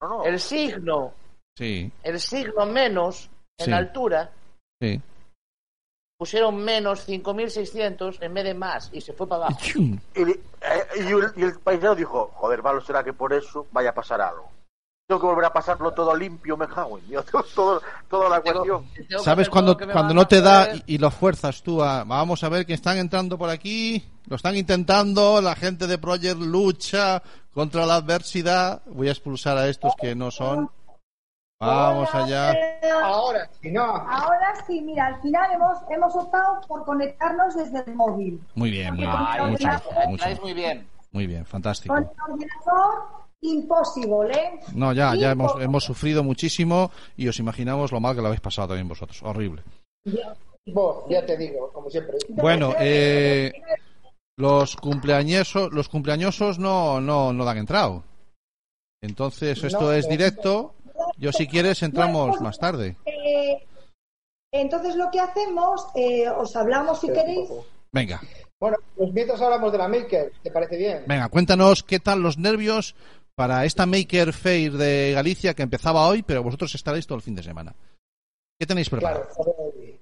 no, 0.00 0.08
no. 0.08 0.24
El 0.24 0.40
signo, 0.40 1.14
Sí, 1.56 1.90
el 2.04 2.20
signo 2.20 2.66
menos 2.66 3.28
en 3.58 3.66
Sí. 3.66 3.72
altura, 3.72 4.30
sí. 4.80 5.00
Pusieron 6.18 6.56
menos 6.56 7.08
5.600 7.08 8.18
en 8.20 8.34
vez 8.34 8.44
de 8.44 8.54
más 8.54 8.90
y 8.92 9.00
se 9.00 9.12
fue 9.12 9.26
para 9.28 9.46
abajo. 9.46 9.60
Eh, 10.14 10.40
y 10.96 11.06
el, 11.06 11.32
y 11.36 11.42
el 11.44 11.58
paisano 11.60 11.94
dijo: 11.94 12.32
Joder, 12.34 12.62
malo 12.62 12.80
será 12.80 13.04
que 13.04 13.12
por 13.12 13.32
eso 13.32 13.66
vaya 13.70 13.90
a 13.90 13.94
pasar 13.94 14.20
algo. 14.20 14.50
Tengo 15.06 15.20
que 15.20 15.26
volver 15.26 15.46
a 15.46 15.52
pasarlo 15.52 15.92
todo 15.92 16.14
limpio, 16.14 16.54
me 16.58 16.68
cago 16.68 16.98
en 16.98 17.08
Dios, 17.08 17.24
todo, 17.54 17.80
toda 18.10 18.28
la 18.28 18.40
cuestión. 18.42 18.84
¿Sabes 19.24 19.48
cuando, 19.48 19.78
cuando 19.78 20.12
no 20.12 20.26
te 20.28 20.42
da 20.42 20.74
y, 20.74 20.82
y 20.86 20.98
lo 20.98 21.10
fuerzas 21.10 21.62
tú 21.62 21.82
a... 21.82 22.04
Vamos 22.04 22.44
a 22.44 22.50
ver 22.50 22.66
que 22.66 22.74
están 22.74 22.98
entrando 22.98 23.38
por 23.38 23.48
aquí, 23.48 24.04
lo 24.26 24.36
están 24.36 24.54
intentando, 24.54 25.40
la 25.40 25.56
gente 25.56 25.86
de 25.86 25.96
Project 25.96 26.38
lucha 26.38 27.22
contra 27.54 27.86
la 27.86 27.94
adversidad. 27.94 28.82
Voy 28.84 29.08
a 29.08 29.12
expulsar 29.12 29.56
a 29.56 29.68
estos 29.68 29.94
que 29.98 30.14
no 30.14 30.30
son. 30.30 30.68
Vamos 31.60 32.08
Hola, 32.14 32.24
allá. 32.24 32.54
Ahora, 33.02 33.50
si 33.60 33.70
no, 33.72 33.82
Ahora 33.82 34.54
sí, 34.66 34.80
mira, 34.80 35.06
al 35.06 35.20
final 35.20 35.52
hemos, 35.52 35.78
hemos 35.90 36.14
optado 36.14 36.60
por 36.68 36.84
conectarnos 36.84 37.54
desde 37.56 37.82
el 37.84 37.96
móvil. 37.96 38.40
Muy 38.54 38.70
bien, 38.70 38.94
muy 38.94 39.04
bien. 39.04 39.50
Mucho, 39.50 39.68
mucho. 40.06 40.42
muy 40.42 40.54
bien. 40.54 40.86
Muy 41.10 41.26
bien, 41.26 41.44
fantástico. 41.44 41.94
Con 41.94 42.04
el 42.04 42.10
ordenador, 42.32 43.02
imposible, 43.40 44.38
¿eh? 44.38 44.60
No, 44.74 44.92
ya, 44.92 45.16
ya 45.16 45.32
hemos, 45.32 45.60
hemos 45.60 45.82
sufrido 45.82 46.22
muchísimo 46.22 46.92
y 47.16 47.26
os 47.26 47.38
imaginamos 47.40 47.90
lo 47.90 47.98
mal 47.98 48.14
que 48.14 48.20
lo 48.20 48.28
habéis 48.28 48.40
pasado 48.40 48.68
también 48.68 48.86
vosotros. 48.86 49.20
Horrible. 49.24 49.62
vos, 50.66 51.04
ya 51.08 51.26
te 51.26 51.36
digo, 51.36 51.72
como 51.72 51.90
siempre. 51.90 52.18
Bueno, 52.28 52.74
eh, 52.78 53.52
los 54.36 54.76
cumpleañesos, 54.76 55.72
los 55.72 55.88
cumpleañosos 55.88 56.60
no, 56.60 57.00
no, 57.00 57.32
no 57.32 57.44
dan 57.44 57.58
entrado. 57.58 58.04
Entonces, 59.00 59.62
esto 59.62 59.82
No, 59.82 59.92
es 59.92 60.08
directo. 60.08 60.74
Yo, 61.16 61.32
si 61.32 61.46
quieres, 61.46 61.82
entramos 61.82 62.40
más 62.40 62.58
tarde. 62.58 62.96
Eh, 63.04 63.62
entonces 64.52 64.96
lo 64.96 65.10
que 65.10 65.20
hacemos, 65.20 65.86
eh, 65.94 66.28
os 66.28 66.54
hablamos 66.56 67.00
si 67.00 67.08
queréis. 67.08 67.48
Venga, 67.92 68.20
Bueno, 68.60 68.76
pues 68.96 69.12
mientras 69.12 69.40
hablamos 69.40 69.72
de 69.72 69.78
la 69.78 69.88
Maker, 69.88 70.32
¿te 70.42 70.50
parece 70.50 70.76
bien? 70.76 71.04
venga, 71.06 71.28
cuéntanos 71.28 71.82
qué 71.82 72.00
tal 72.00 72.20
los 72.20 72.38
nervios 72.38 72.94
para 73.34 73.64
esta 73.64 73.86
Maker 73.86 74.32
Fair 74.32 74.72
de 74.72 75.12
Galicia 75.14 75.54
que 75.54 75.62
empezaba 75.62 76.06
hoy, 76.08 76.22
pero 76.22 76.42
vosotros 76.42 76.74
estaréis 76.74 77.06
todo 77.06 77.16
el 77.16 77.22
fin 77.22 77.34
de 77.36 77.42
semana. 77.42 77.74
¿Qué 78.58 78.66
tenéis 78.66 78.90
preparado? 78.90 79.28
Claro, 79.34 79.54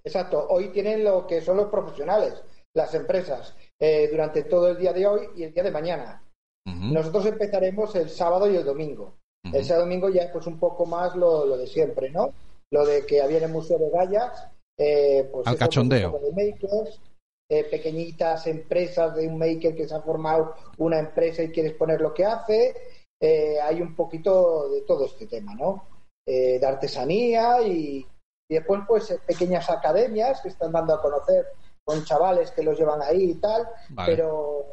exacto. 0.03 0.47
Hoy 0.49 0.69
tienen 0.69 1.05
lo 1.05 1.27
que 1.27 1.43
son 1.43 1.59
los 1.59 1.69
profesionales, 1.69 2.43
las 2.75 2.95
empresas, 2.95 3.55
eh, 3.79 4.09
durante 4.11 4.45
todo 4.45 4.71
el 4.71 4.79
día 4.79 4.93
de 4.95 5.07
hoy 5.07 5.29
y 5.37 5.43
el 5.43 5.53
día 5.53 5.63
de 5.63 5.71
mañana. 5.71 6.23
Nosotros 6.65 7.27
empezaremos 7.27 7.95
el 7.95 8.09
sábado 8.09 8.51
y 8.51 8.57
el 8.57 8.65
domingo. 8.65 9.19
Ujú. 9.49 9.57
El 9.57 9.65
sábado 9.65 9.87
y 9.87 9.89
domingo 9.89 10.09
ya 10.09 10.31
pues 10.33 10.47
un 10.47 10.59
poco 10.59 10.87
más 10.87 11.15
lo, 11.17 11.47
lo 11.47 11.57
de 11.57 11.67
siempre, 11.67 12.11
¿no? 12.11 12.31
Lo 12.71 12.85
de 12.85 13.07
que 13.07 13.21
había 13.23 13.39
en 13.39 13.45
el 13.45 13.53
Museo 13.53 13.79
de 13.79 13.91
Gallas, 13.91 14.49
eh, 14.79 15.29
pues 15.33 15.47
Al 15.47 15.57
cachondeo. 15.57 16.19
de 16.19 16.33
makers, 16.33 17.01
eh, 17.49 17.65
pequeñitas 17.65 18.47
empresas 18.47 19.15
de 19.15 19.29
un 19.29 19.39
maker 19.39 19.75
que 19.77 19.87
se 19.87 19.95
ha 19.95 20.01
formado 20.01 20.55
una 20.79 20.99
empresa 20.99 21.43
y 21.43 21.51
quiere 21.53 21.71
exponer 21.71 22.01
lo 22.01 22.13
que 22.13 22.25
hace. 22.25 22.75
Eh, 23.21 23.59
hay 23.61 23.81
un 23.81 23.95
poquito 23.95 24.69
de 24.69 24.83
todo 24.83 25.07
este 25.07 25.27
tema, 25.27 25.55
¿no? 25.55 25.85
Eh, 26.27 26.59
de 26.59 26.67
artesanía 26.67 27.63
y, 27.63 28.05
y 28.49 28.55
después 28.55 28.81
pues 28.87 29.17
pequeñas 29.27 29.71
academias 29.71 30.41
que 30.41 30.49
están 30.49 30.73
dando 30.73 30.95
a 30.95 31.01
conocer 31.01 31.47
con 31.85 32.05
chavales 32.05 32.51
que 32.51 32.65
los 32.65 32.77
llevan 32.77 33.01
ahí 33.01 33.31
y 33.31 33.35
tal, 33.35 33.69
Vale. 33.91 34.13
pero 34.17 34.65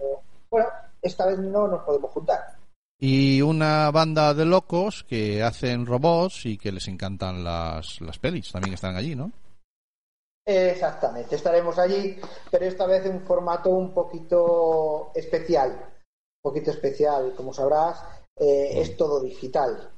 bueno, 0.50 0.68
esta 1.00 1.28
vez 1.28 1.38
no 1.38 1.68
nos 1.68 1.84
podemos 1.84 2.10
juntar. 2.12 2.58
Y 3.00 3.42
una 3.42 3.92
banda 3.92 4.34
de 4.34 4.46
locos 4.46 5.04
que 5.04 5.44
hacen 5.44 5.86
robots 5.86 6.46
y 6.46 6.58
que 6.58 6.72
les 6.72 6.88
encantan 6.88 7.44
las, 7.44 8.00
las 8.02 8.18
pelis. 8.18 8.52
También 8.52 8.74
están 8.74 8.96
allí, 8.96 9.16
¿no? 9.16 9.32
Exactamente, 10.46 11.38
estaremos 11.38 11.80
allí, 11.80 12.18
pero 12.52 12.66
esta 12.66 12.86
vez 12.86 13.06
en 13.06 13.16
un 13.16 13.26
formato 13.26 13.70
un 13.70 13.94
poquito 13.94 15.12
especial. 15.16 15.90
poquito 16.42 16.72
especial, 16.72 17.34
como 17.36 17.54
sabrás, 17.54 18.04
eh, 18.38 18.82
es 18.82 18.98
todo 18.98 19.22
digital. 19.22 19.92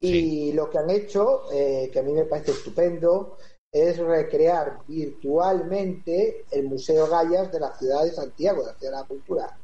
Y 0.00 0.52
lo 0.52 0.70
que 0.70 0.78
han 0.78 0.88
hecho, 0.88 1.52
eh, 1.52 1.90
que 1.92 1.98
a 1.98 2.02
mí 2.02 2.12
me 2.12 2.24
parece 2.24 2.52
estupendo, 2.52 3.36
es 3.70 3.98
recrear 3.98 4.78
virtualmente 4.86 6.46
el 6.50 6.64
Museo 6.64 7.06
Gallas 7.06 7.52
de 7.52 7.60
la 7.60 7.76
ciudad 7.76 8.04
de 8.04 8.12
Santiago, 8.12 8.62
de 8.62 8.72
la 8.72 8.78
ciudad 8.78 8.92
de 8.92 9.02
la 9.02 9.06
cultura. 9.08 9.58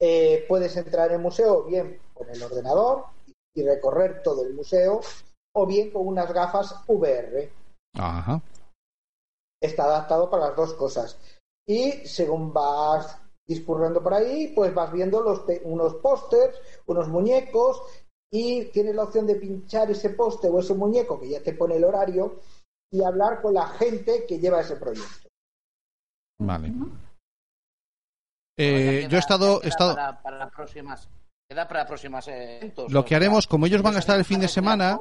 Eh, 0.00 0.44
puedes 0.48 0.76
entrar 0.76 1.08
en 1.08 1.16
el 1.16 1.22
museo 1.22 1.64
bien 1.64 1.98
con 2.12 2.28
el 2.30 2.42
ordenador 2.42 3.06
y 3.54 3.62
recorrer 3.62 4.22
todo 4.22 4.44
el 4.44 4.54
museo, 4.54 5.00
o 5.54 5.66
bien 5.66 5.90
con 5.90 6.06
unas 6.06 6.30
gafas 6.32 6.74
VR. 6.86 7.50
Ajá. 7.94 8.42
Está 9.62 9.84
adaptado 9.84 10.28
para 10.28 10.48
las 10.48 10.56
dos 10.56 10.74
cosas. 10.74 11.18
Y 11.66 11.92
según 12.06 12.52
vas 12.52 13.18
discurriendo 13.48 14.02
por 14.02 14.12
ahí, 14.12 14.48
pues 14.54 14.74
vas 14.74 14.92
viendo 14.92 15.20
los 15.22 15.40
pe- 15.40 15.62
unos 15.64 15.94
pósters, 15.96 16.58
unos 16.86 17.08
muñecos, 17.08 17.80
y 18.30 18.66
tienes 18.66 18.94
la 18.94 19.04
opción 19.04 19.26
de 19.26 19.36
pinchar 19.36 19.90
ese 19.90 20.10
póster 20.10 20.50
o 20.50 20.58
ese 20.58 20.74
muñeco 20.74 21.18
que 21.18 21.28
ya 21.30 21.42
te 21.42 21.54
pone 21.54 21.76
el 21.76 21.84
horario 21.84 22.40
y 22.92 23.02
hablar 23.02 23.40
con 23.40 23.54
la 23.54 23.68
gente 23.68 24.26
que 24.26 24.38
lleva 24.38 24.60
ese 24.60 24.76
proyecto. 24.76 25.28
Vale. 26.38 26.72
Eh, 28.58 29.00
Queda- 29.02 29.08
yo 29.08 29.16
he 29.16 29.20
estado, 29.20 29.56
he 29.58 29.60
queda 29.60 29.68
estado, 29.68 29.94
Para, 29.94 30.22
para 30.22 30.50
próximas, 30.50 31.08
queda 31.48 31.68
para 31.68 31.86
próximas 31.86 32.26
eventos. 32.28 32.90
Lo 32.92 33.04
que 33.04 33.14
haremos, 33.14 33.46
como 33.46 33.66
ellos 33.66 33.82
van 33.82 33.96
a 33.96 33.98
estar 33.98 34.18
el 34.18 34.24
fin 34.24 34.40
de 34.40 34.48
semana, 34.48 34.98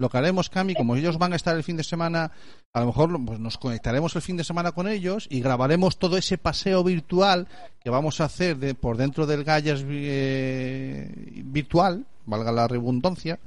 lo 0.00 0.08
que 0.08 0.16
haremos, 0.18 0.48
Cami, 0.50 0.74
como 0.74 0.94
ellos 0.96 1.18
van 1.18 1.32
a 1.32 1.36
estar 1.36 1.56
el 1.56 1.64
fin 1.64 1.76
de 1.76 1.84
semana, 1.84 2.30
a 2.72 2.80
lo 2.80 2.86
mejor 2.86 3.24
pues, 3.24 3.38
nos 3.40 3.58
conectaremos 3.58 4.14
el 4.16 4.22
fin 4.22 4.36
de 4.36 4.44
semana 4.44 4.72
con 4.72 4.88
ellos 4.88 5.26
y 5.30 5.40
grabaremos 5.40 5.98
todo 5.98 6.16
ese 6.16 6.38
paseo 6.38 6.84
virtual 6.84 7.46
que 7.80 7.90
vamos 7.90 8.20
a 8.20 8.24
hacer 8.24 8.56
de- 8.58 8.74
por 8.74 8.96
dentro 8.96 9.26
del 9.26 9.44
Gallas 9.44 9.84
eh, 9.86 11.10
virtual, 11.44 12.04
valga 12.26 12.52
la 12.52 12.68
redundancia. 12.68 13.38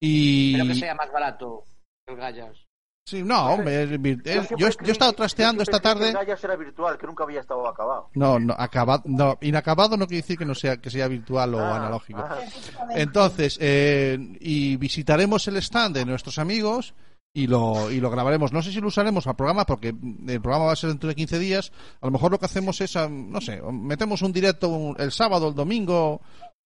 Y 0.00 0.52
Pero 0.54 0.66
que 0.66 0.74
sea 0.74 0.94
más 0.94 1.10
barato 1.12 1.64
el 2.06 2.16
Gallas. 2.16 2.67
Sí, 3.08 3.22
no, 3.22 3.46
hombre, 3.54 3.82
es 3.84 4.48
yo, 4.50 4.68
yo 4.68 4.88
he 4.88 4.90
estado 4.90 5.12
trasteando 5.12 5.62
esta 5.62 5.78
que 5.78 5.82
tarde. 5.82 6.12
Gallas 6.12 6.42
era 6.44 6.56
virtual, 6.56 6.98
que 6.98 7.06
nunca 7.06 7.24
había 7.24 7.40
estado 7.40 7.66
acabado. 7.66 8.10
No, 8.14 8.38
no, 8.38 8.54
acabado, 8.58 9.02
no, 9.06 9.38
inacabado 9.40 9.96
no 9.96 10.06
quiere 10.06 10.22
decir 10.22 10.36
que 10.38 10.44
no 10.44 10.54
sea 10.54 10.76
que 10.76 10.90
sea 10.90 11.08
virtual 11.08 11.54
o 11.54 11.60
Ah, 11.60 11.76
analógico. 11.76 12.20
ah. 12.20 12.38
Entonces, 12.94 13.58
eh, 13.60 14.18
y 14.40 14.76
visitaremos 14.76 15.46
el 15.48 15.56
stand 15.56 15.96
de 15.96 16.04
nuestros 16.04 16.38
amigos 16.38 16.94
y 17.34 17.46
lo, 17.46 17.90
y 17.90 18.00
lo 18.00 18.10
grabaremos. 18.10 18.52
No 18.52 18.62
sé 18.62 18.72
si 18.72 18.80
lo 18.80 18.88
usaremos 18.88 19.26
al 19.26 19.36
programa 19.36 19.64
porque 19.64 19.88
el 19.88 20.40
programa 20.40 20.66
va 20.66 20.72
a 20.72 20.76
ser 20.76 20.90
dentro 20.90 21.08
de 21.08 21.14
15 21.14 21.38
días. 21.38 21.72
A 22.00 22.06
lo 22.06 22.12
mejor 22.12 22.32
lo 22.32 22.38
que 22.38 22.46
hacemos 22.46 22.80
es, 22.80 22.96
no 23.08 23.40
sé, 23.40 23.60
metemos 23.70 24.22
un 24.22 24.32
directo 24.32 24.68
un- 24.68 24.96
el 24.98 25.12
sábado, 25.12 25.48
el 25.48 25.54
domingo 25.54 26.20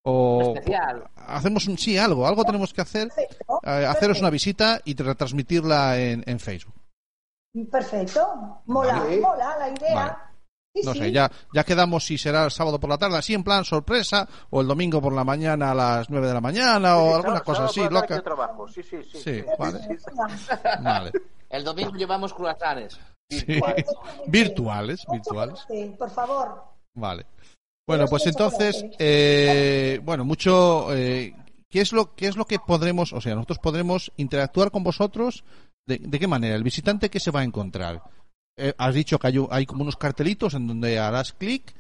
o 0.05 0.55
Especial. 0.55 1.05
hacemos 1.17 1.67
un 1.69 1.79
sí 1.79 1.97
algo, 1.99 2.27
algo 2.27 2.45
tenemos 2.45 2.73
que 2.73 2.81
hacer, 2.81 3.09
Perfecto. 3.09 3.61
eh, 3.63 3.87
haceros 3.87 4.21
una 4.21 4.31
visita 4.31 4.81
y 4.85 4.95
retransmitirla 4.97 5.99
en, 6.01 6.25
en 6.27 6.41
Facebook. 6.41 6.75
Perfecto. 7.71 8.63
Mola, 8.67 8.99
Vale. 9.01 9.21
mola 9.21 9.57
la 9.59 9.69
idea. 9.69 9.95
Vale. 9.95 10.13
Sí, 10.75 10.81
No 10.87 10.93
sí. 10.95 10.99
sé, 11.01 11.13
ya, 11.13 11.31
ya 11.53 11.65
quedamos 11.65 12.07
si 12.07 12.17
será 12.17 12.45
el 12.47 12.51
sábado 12.51 12.81
por 12.81 12.89
la 12.89 12.97
tarde, 12.97 13.19
así 13.19 13.35
en 13.35 13.45
plan 13.45 13.63
sorpresa, 13.63 14.27
o 14.49 14.63
el 14.63 14.67
domingo 14.69 15.03
por 15.03 15.13
la 15.13 15.23
mañana 15.23 15.73
a 15.73 15.75
las 15.75 16.09
9 16.09 16.27
de 16.29 16.33
la 16.33 16.41
mañana, 16.41 16.97
o 16.97 17.09
Sí, 17.09 17.15
alguna 17.17 17.23
sábado- 17.41 17.45
cosa 17.45 17.69
sábado 17.69 17.71
así, 17.71 17.95
loca. 18.09 18.23
trabajo. 18.23 18.69
Sí, 18.69 18.83
sí, 18.83 18.97
sí. 19.05 19.19
Sí, 19.21 19.45
vale. 19.59 19.81
Vale. 20.83 21.13
El 21.51 21.63
domingo 21.65 21.93
llevamos 21.95 22.33
croissants. 22.33 22.99
Sí. 23.29 23.61
Virtuales, 24.27 25.05
virtuales. 25.13 25.67
Por 25.99 26.11
favor. 26.11 26.65
Vale. 26.95 27.27
Bueno, 27.87 28.07
pues 28.09 28.27
entonces, 28.27 28.85
eh, 28.99 30.01
bueno, 30.05 30.25
mucho. 30.25 30.95
Eh, 30.95 31.35
¿qué 31.69 31.81
es 31.81 31.93
lo 31.93 32.15
qué 32.15 32.27
es 32.29 32.37
lo 32.37 32.45
que 32.47 32.59
podremos, 32.59 33.13
o 33.13 33.21
sea, 33.21 33.35
nosotros 33.35 33.59
podremos 33.59 34.13
interactuar 34.17 34.71
con 34.71 34.85
vosotros? 34.85 35.45
¿De, 35.87 35.99
de 35.99 36.19
qué 36.21 36.29
manera? 36.29 36.55
El 36.55 36.63
visitante 36.63 37.11
qué 37.11 37.19
se 37.19 37.33
va 37.33 37.41
a 37.41 37.45
encontrar. 37.45 38.03
Eh, 38.57 38.73
has 38.79 38.95
dicho 38.95 39.19
que 39.19 39.27
hay, 39.27 39.47
hay 39.51 39.67
como 39.67 39.83
unos 39.83 39.97
cartelitos 39.97 40.55
en 40.55 40.67
donde 40.69 40.99
harás 40.99 41.33
clic 41.33 41.75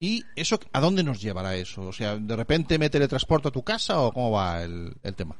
y 0.00 0.22
eso 0.36 0.58
a 0.72 0.80
dónde 0.80 1.02
nos 1.02 1.20
llevará 1.22 1.54
eso. 1.56 1.82
O 1.82 1.92
sea, 1.92 2.16
de 2.16 2.36
repente 2.36 2.78
me 2.78 2.90
teletransporto 2.90 3.48
a 3.48 3.52
tu 3.52 3.62
casa 3.62 4.00
o 4.02 4.12
cómo 4.12 4.32
va 4.32 4.62
el, 4.62 4.94
el 5.02 5.14
tema. 5.14 5.36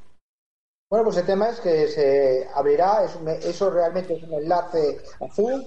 Bueno, 0.90 1.04
pues 1.04 1.18
el 1.18 1.26
tema 1.26 1.50
es 1.50 1.60
que 1.60 1.86
se 1.88 2.48
abrirá, 2.54 3.04
es 3.04 3.14
un- 3.16 3.28
eso 3.28 3.70
realmente 3.70 4.14
es 4.14 4.22
un 4.22 4.32
enlace 4.34 4.98
azul 5.20 5.66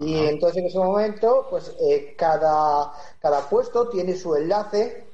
y 0.00 0.16
entonces 0.26 0.58
en 0.58 0.66
ese 0.66 0.78
momento, 0.78 1.46
pues 1.50 1.74
eh, 1.80 2.14
cada, 2.16 2.92
cada 3.20 3.48
puesto 3.48 3.88
tiene 3.88 4.16
su 4.16 4.34
enlace, 4.34 5.06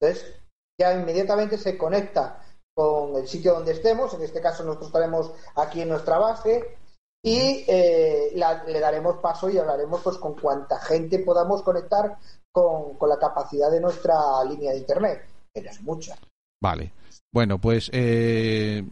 entonces 0.00 0.34
ya 0.80 0.94
inmediatamente 0.94 1.58
se 1.58 1.76
conecta 1.78 2.42
con 2.76 3.14
el 3.16 3.28
sitio 3.28 3.54
donde 3.54 3.72
estemos, 3.72 4.12
en 4.14 4.22
este 4.22 4.40
caso 4.40 4.64
nosotros 4.64 4.88
estaremos 4.88 5.32
aquí 5.54 5.82
en 5.82 5.88
nuestra 5.90 6.18
base. 6.18 6.78
Y 7.26 7.64
eh, 7.68 8.32
la- 8.34 8.64
le 8.64 8.80
daremos 8.80 9.16
paso 9.16 9.48
y 9.48 9.56
hablaremos 9.56 10.02
pues 10.02 10.18
con 10.18 10.34
cuanta 10.38 10.78
gente 10.78 11.20
podamos 11.20 11.62
conectar 11.62 12.18
con, 12.52 12.98
con 12.98 13.08
la 13.08 13.18
capacidad 13.18 13.70
de 13.70 13.80
nuestra 13.80 14.14
línea 14.46 14.72
de 14.72 14.78
internet, 14.78 15.24
que 15.54 15.60
es 15.60 15.80
mucha. 15.80 16.18
Vale. 16.62 16.92
Bueno, 17.32 17.58
pues 17.58 17.88
eh, 17.94 18.84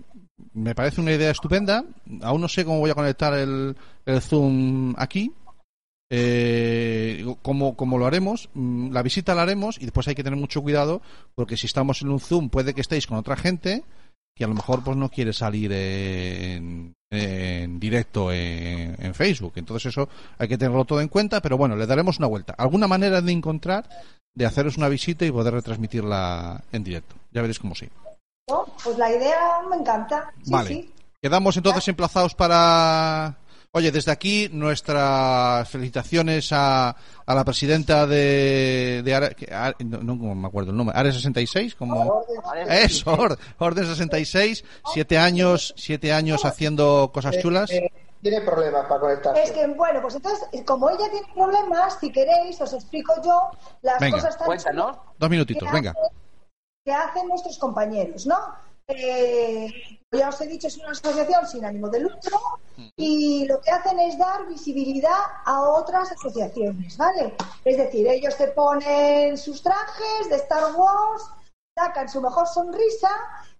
me 0.54 0.74
parece 0.74 1.00
una 1.00 1.12
idea 1.12 1.30
estupenda. 1.30 1.84
Aún 2.22 2.40
no 2.40 2.48
sé 2.48 2.64
cómo 2.64 2.78
voy 2.80 2.90
a 2.90 2.94
conectar 2.94 3.34
el, 3.34 3.76
el 4.06 4.20
Zoom 4.20 4.94
aquí. 4.98 5.32
Eh, 6.14 7.24
cómo 7.42 7.98
lo 7.98 8.06
haremos. 8.06 8.50
Mm, 8.54 8.92
La 8.92 9.02
visita 9.02 9.34
la 9.34 9.42
haremos 9.42 9.78
y 9.80 9.84
después 9.84 10.06
hay 10.08 10.14
que 10.14 10.22
tener 10.24 10.38
mucho 10.38 10.60
cuidado 10.62 11.00
porque 11.34 11.56
si 11.56 11.66
estamos 11.66 12.02
en 12.02 12.10
un 12.10 12.20
Zoom 12.20 12.50
puede 12.50 12.74
que 12.74 12.82
estéis 12.82 13.06
con 13.06 13.16
otra 13.18 13.36
gente 13.36 13.82
que 14.34 14.44
a 14.44 14.48
lo 14.48 14.54
mejor 14.54 14.82
pues 14.82 14.96
no 14.96 15.10
quiere 15.10 15.32
salir 15.34 15.72
en, 15.72 16.94
en 17.10 17.80
directo 17.80 18.32
en, 18.32 18.96
en 18.98 19.14
Facebook. 19.14 19.52
Entonces 19.56 19.92
eso 19.92 20.08
hay 20.38 20.48
que 20.48 20.58
tenerlo 20.58 20.84
todo 20.84 21.00
en 21.00 21.08
cuenta, 21.08 21.40
pero 21.40 21.56
bueno, 21.58 21.76
le 21.76 21.86
daremos 21.86 22.18
una 22.18 22.28
vuelta. 22.28 22.54
¿Alguna 22.58 22.86
manera 22.88 23.20
de 23.20 23.32
encontrar 23.32 23.88
de 24.34 24.46
haceros 24.46 24.76
una 24.78 24.88
visita 24.88 25.24
y 25.26 25.30
poder 25.32 25.52
retransmitirla 25.54 26.62
en 26.72 26.84
directo? 26.84 27.14
Ya 27.30 27.42
veréis 27.42 27.58
cómo 27.58 27.74
sí. 27.74 27.86
¿No? 28.48 28.66
Pues 28.82 28.98
la 28.98 29.10
idea 29.10 29.60
me 29.70 29.76
encanta. 29.76 30.32
Sí, 30.42 30.50
Vale. 30.50 30.68
sí. 30.68 30.94
Quedamos 31.20 31.56
entonces 31.56 31.86
emplazados 31.88 32.34
para. 32.34 33.36
Oye, 33.74 33.90
desde 33.90 34.10
aquí 34.12 34.50
nuestras 34.52 35.66
felicitaciones 35.70 36.52
a, 36.52 36.90
a 37.24 37.34
la 37.34 37.42
presidenta 37.44 38.06
de, 38.06 39.00
de 39.02 39.14
Are- 39.14 39.34
que- 39.34 39.46
Are- 39.54 39.76
no, 39.82 39.98
no 40.02 40.34
me 40.34 40.46
acuerdo 40.46 40.72
el 40.72 40.76
nombre, 40.76 40.94
Are 40.98 41.10
66, 41.10 41.74
como 41.76 42.22
eso, 42.68 43.10
Or- 43.12 43.38
Orden 43.58 43.86
66, 43.86 44.62
siete 44.92 45.16
años, 45.16 45.72
siete 45.78 46.12
años 46.12 46.44
haciendo 46.44 47.10
cosas 47.14 47.38
chulas. 47.38 47.70
Eh, 47.70 47.90
tiene 48.20 48.42
problemas 48.42 48.84
para 48.86 49.00
conectarse. 49.00 49.42
Es 49.42 49.52
que, 49.52 49.66
bueno, 49.68 50.02
pues 50.02 50.16
entonces, 50.16 50.46
como 50.66 50.90
ella 50.90 51.08
tiene 51.10 51.26
problemas, 51.34 51.96
si 51.98 52.12
queréis, 52.12 52.60
os 52.60 52.74
explico 52.74 53.14
yo 53.24 53.50
las 53.80 53.98
Venga. 53.98 54.18
cosas 54.18 54.36
tan 54.36 54.46
Cuéntanos. 54.48 54.98
Dos 55.18 55.30
minutitos, 55.30 55.72
venga. 55.72 55.94
Que 56.84 56.92
hacen 56.92 57.28
nuestros 57.28 57.58
compañeros, 57.58 58.26
¿no? 58.26 58.36
Eh, 58.88 59.70
ya 60.10 60.28
os 60.28 60.40
he 60.40 60.46
dicho, 60.46 60.66
es 60.66 60.76
una 60.78 60.90
asociación 60.90 61.46
sin 61.46 61.64
ánimo 61.64 61.88
de 61.88 62.00
lucro 62.00 62.38
y 62.96 63.46
lo 63.46 63.60
que 63.60 63.70
hacen 63.70 63.98
es 64.00 64.18
dar 64.18 64.46
visibilidad 64.46 65.20
a 65.44 65.62
otras 65.62 66.10
asociaciones, 66.12 66.96
¿vale? 66.96 67.34
Es 67.64 67.76
decir, 67.76 68.06
ellos 68.08 68.36
te 68.36 68.48
ponen 68.48 69.38
sus 69.38 69.62
trajes 69.62 70.28
de 70.28 70.36
Star 70.36 70.74
Wars, 70.74 71.30
sacan 71.74 72.08
su 72.08 72.20
mejor 72.20 72.46
sonrisa 72.48 73.08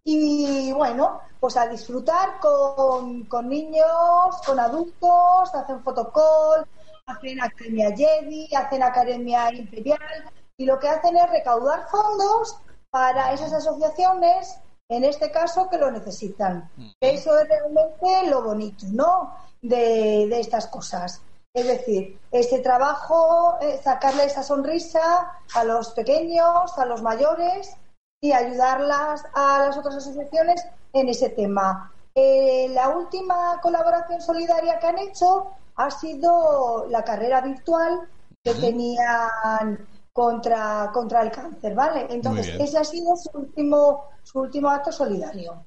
y 0.04 0.72
bueno, 0.72 1.20
pues 1.40 1.56
a 1.56 1.68
disfrutar 1.68 2.40
con, 2.40 3.24
con 3.26 3.48
niños, 3.48 4.36
con 4.44 4.58
adultos, 4.58 5.54
hacen 5.54 5.82
fotocall, 5.82 6.66
hacen 7.06 7.40
academia 7.40 7.96
Jedi, 7.96 8.52
hacen 8.54 8.82
academia 8.82 9.52
imperial 9.54 10.30
y 10.58 10.66
lo 10.66 10.78
que 10.78 10.88
hacen 10.88 11.16
es 11.16 11.30
recaudar 11.30 11.88
fondos 11.88 12.60
para 12.92 13.32
esas 13.32 13.52
asociaciones, 13.54 14.60
en 14.88 15.04
este 15.04 15.30
caso, 15.30 15.68
que 15.70 15.78
lo 15.78 15.90
necesitan. 15.90 16.70
Eso 17.00 17.38
es 17.38 17.48
realmente 17.48 18.30
lo 18.30 18.42
bonito, 18.42 18.84
¿no? 18.92 19.34
De, 19.62 20.26
de 20.28 20.40
estas 20.40 20.66
cosas. 20.66 21.22
Es 21.54 21.66
decir, 21.66 22.18
ese 22.30 22.58
trabajo, 22.58 23.56
eh, 23.62 23.80
sacarle 23.82 24.24
esa 24.24 24.42
sonrisa 24.42 25.32
a 25.54 25.64
los 25.64 25.90
pequeños, 25.92 26.78
a 26.78 26.84
los 26.84 27.02
mayores 27.02 27.74
y 28.20 28.32
ayudarlas 28.32 29.24
a 29.34 29.66
las 29.66 29.76
otras 29.78 29.96
asociaciones 29.96 30.64
en 30.92 31.08
ese 31.08 31.30
tema. 31.30 31.92
Eh, 32.14 32.68
la 32.74 32.90
última 32.90 33.58
colaboración 33.62 34.20
solidaria 34.20 34.78
que 34.78 34.86
han 34.86 34.98
hecho 34.98 35.52
ha 35.76 35.90
sido 35.90 36.86
la 36.90 37.04
carrera 37.04 37.40
virtual 37.40 38.08
que 38.44 38.54
tenían 38.54 39.86
contra, 40.12 40.90
contra 40.92 41.22
el 41.22 41.30
cáncer, 41.30 41.74
¿vale? 41.74 42.06
Entonces, 42.10 42.54
ese 42.58 42.78
ha 42.78 42.84
sido 42.84 43.16
su 43.16 43.30
último, 43.34 44.04
su 44.22 44.40
último 44.40 44.70
acto 44.70 44.92
solidario. 44.92 45.66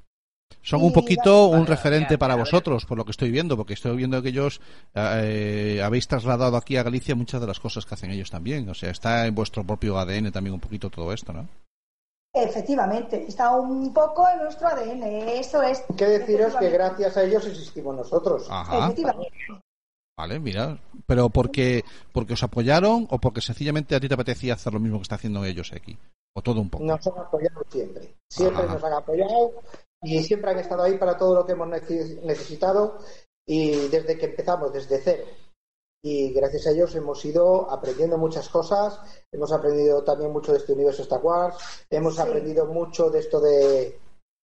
son 0.62 0.84
un 0.84 0.94
poquito 0.94 1.48
un 1.48 1.66
referente 1.66 2.18
para 2.18 2.36
vosotros, 2.36 2.86
por 2.86 2.98
lo 2.98 3.06
que 3.06 3.12
estoy 3.12 3.32
viendo, 3.32 3.58
porque 3.58 3.74
estoy 3.74 3.96
viendo 3.98 4.22
que 4.22 4.30
ellos 4.30 4.62
eh, 4.94 5.82
habéis 5.84 6.08
trasladado 6.08 6.58
aquí 6.58 6.78
a 6.78 6.84
Galicia 6.84 7.16
muchas 7.16 7.42
de 7.42 7.48
las 7.48 7.60
cosas 7.60 7.86
que 7.86 7.96
hacen 7.96 8.12
ellos 8.12 8.30
también. 8.30 8.70
O 8.70 8.74
sea, 8.74 8.92
está 8.92 9.26
en 9.26 9.36
vuestro 9.36 9.64
propio 9.64 9.98
ADN 9.98 10.32
también 10.32 10.54
un 10.54 10.62
poquito 10.62 10.90
todo 10.90 11.12
esto, 11.12 11.34
¿no? 11.34 11.48
Efectivamente, 12.34 13.26
está 13.28 13.52
un 13.56 13.94
poco 13.94 14.28
en 14.28 14.40
nuestro 14.44 14.68
ADN, 14.68 15.04
eso 15.30 15.64
es. 15.64 15.86
Hay 15.90 15.96
que 15.96 16.06
deciros 16.06 16.54
que 16.58 16.70
gracias 16.70 17.16
a 17.16 17.24
ellos 17.24 17.48
existimos 17.48 17.96
nosotros. 17.96 18.48
Ajá. 18.50 18.86
Efectivamente. 18.86 19.32
Vale, 20.18 20.40
mira. 20.40 20.80
Pero 21.06 21.30
porque, 21.30 21.84
porque 22.14 22.34
os 22.34 22.44
apoyaron 22.44 23.08
o 23.10 23.20
porque 23.20 23.42
sencillamente 23.42 23.96
a 23.96 24.00
ti 24.00 24.08
te 24.08 24.14
apetecía 24.14 24.54
hacer 24.54 24.74
lo 24.74 24.80
mismo 24.80 24.98
que 25.00 25.04
está 25.04 25.16
haciendo 25.16 25.44
ellos 25.44 25.72
aquí. 25.76 25.98
O 26.38 26.42
todo 26.42 26.62
un 26.62 26.70
poco. 26.70 26.84
Nos 26.84 27.06
han 27.08 27.18
apoyado 27.20 27.62
siempre. 27.70 28.16
Siempre 28.30 28.64
Ajá. 28.64 28.74
nos 28.74 28.84
han 28.84 28.94
apoyado 28.94 29.52
y 30.02 30.24
siempre 30.24 30.52
han 30.52 30.60
estado 30.60 30.84
ahí 30.84 30.98
para 30.98 31.18
todo 31.18 31.36
lo 31.36 31.46
que 31.46 31.54
hemos 31.54 31.68
nece- 31.68 32.22
necesitado 32.24 33.00
y 33.48 33.88
desde 33.90 34.18
que 34.18 34.26
empezamos, 34.26 34.72
desde 34.74 35.00
cero. 35.00 35.26
Y 36.04 36.32
gracias 36.34 36.68
a 36.68 36.72
ellos 36.72 36.94
hemos 36.96 37.24
ido 37.26 37.70
aprendiendo 37.72 38.18
muchas 38.18 38.48
cosas, 38.50 39.00
hemos 39.32 39.52
aprendido 39.52 40.04
también 40.04 40.32
mucho 40.32 40.52
de 40.52 40.60
este 40.60 40.74
universo 40.74 41.02
Star 41.02 41.22
Wars, 41.24 41.58
hemos 41.90 42.16
Sí. 42.16 42.22
aprendido 42.22 42.66
mucho 42.68 43.10
de 43.10 43.20
esto 43.20 43.40
de, 43.42 44.00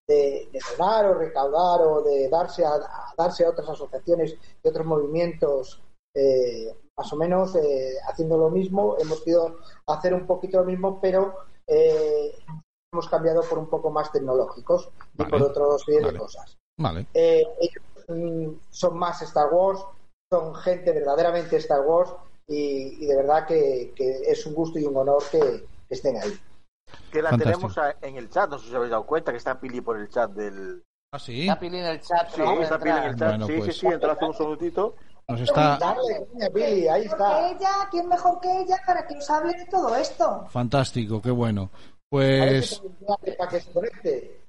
de, 0.09 0.49
de 0.53 0.61
donar 0.71 1.07
o 1.07 1.15
recaudar 1.15 1.81
o 1.83 2.03
de 2.03 2.29
darse 2.29 2.65
a, 2.65 2.75
a 2.75 3.15
darse 3.17 3.45
a 3.45 3.51
otras 3.51 3.69
asociaciones 3.69 4.37
y 4.63 4.69
otros 4.69 4.87
movimientos 4.87 5.81
eh, 6.15 6.75
más 6.97 7.13
o 7.13 7.17
menos 7.17 7.55
eh, 7.57 7.95
haciendo 8.09 8.37
lo 8.37 8.51
mismo. 8.51 8.97
Hemos 8.99 9.27
ido 9.27 9.59
a 9.87 9.95
hacer 9.95 10.15
un 10.15 10.27
poquito 10.27 10.59
lo 10.59 10.65
mismo, 10.65 11.01
pero 11.01 11.35
eh, 11.67 12.33
hemos 12.93 13.09
cambiado 13.09 13.43
por 13.43 13.59
un 13.59 13.69
poco 13.69 13.91
más 13.91 14.13
tecnológicos 14.13 14.91
y 15.19 15.25
por 15.25 15.43
otro 15.43 15.79
serie 15.79 16.01
Vale. 16.01 16.13
de 16.13 16.19
cosas. 16.19 16.59
Vale. 16.79 17.07
Eh, 17.15 17.45
ellos 17.61 17.85
mm, 18.09 18.59
son 18.71 18.99
más 18.99 19.23
Star 19.23 19.53
Wars, 19.53 19.85
son 20.31 20.55
gente 20.57 20.93
verdaderamente 20.93 21.57
Star 21.57 21.81
Wars 21.87 22.13
y, 22.47 23.05
y 23.05 23.07
de 23.07 23.17
verdad 23.17 23.47
que, 23.47 23.93
que 23.95 24.23
es 24.27 24.45
un 24.47 24.55
gusto 24.55 24.79
y 24.79 24.85
un 24.85 24.97
honor 24.97 25.23
que, 25.31 25.39
que 25.41 25.95
estén 25.95 26.17
ahí. 26.17 26.33
Que 27.11 27.23
la 27.23 27.31
Fantástico. 27.31 27.69
tenemos 27.73 27.97
en 28.01 28.17
el 28.17 28.31
chat, 28.31 28.49
no 28.51 28.59
sé 28.59 28.65
si 28.65 28.71
os 28.71 28.77
habéis 28.77 28.91
dado 28.91 29.05
cuenta 29.07 29.33
que 29.33 29.39
está 29.39 29.59
Pili 29.61 29.81
por 29.81 29.99
el 29.99 30.09
chat 30.09 30.31
del. 30.31 30.83
Ah, 31.13 31.19
sí. 31.19 31.43
Está 31.43 31.59
Pili 31.59 31.79
en 31.79 31.87
el 31.87 32.01
chat. 32.01 32.31
Sí, 32.35 32.43
está 32.61 32.79
Pili 32.79 32.91
en 32.97 33.05
el 33.05 33.17
chat. 33.17 33.29
Bueno, 33.29 33.47
sí, 33.47 33.55
pues. 33.59 33.75
sí, 33.75 33.81
sí, 33.81 33.87
entra 33.87 34.13
hace 34.13 34.25
un 34.25 34.35
segundito. 34.35 34.95
Nos 35.29 35.41
está 35.41 35.79
coño, 35.79 36.51
Billy, 36.53 36.89
ahí 36.89 37.05
Mejor 37.05 37.17
que 37.19 37.25
está. 37.25 37.51
ella, 37.51 37.89
¿quién 37.91 38.09
mejor 38.09 38.41
que 38.41 38.61
ella 38.61 38.77
para 38.87 39.07
que 39.07 39.15
os 39.17 39.31
hable 39.31 39.53
de 39.55 39.67
todo 39.67 39.95
esto? 39.97 40.47
fantástico, 40.51 41.23
qué 41.23 41.31
bueno. 41.31 41.71
Pues 42.11 42.83
para 43.39 43.51
que 43.51 43.61
se 43.61 43.73
conecte. 43.73 44.42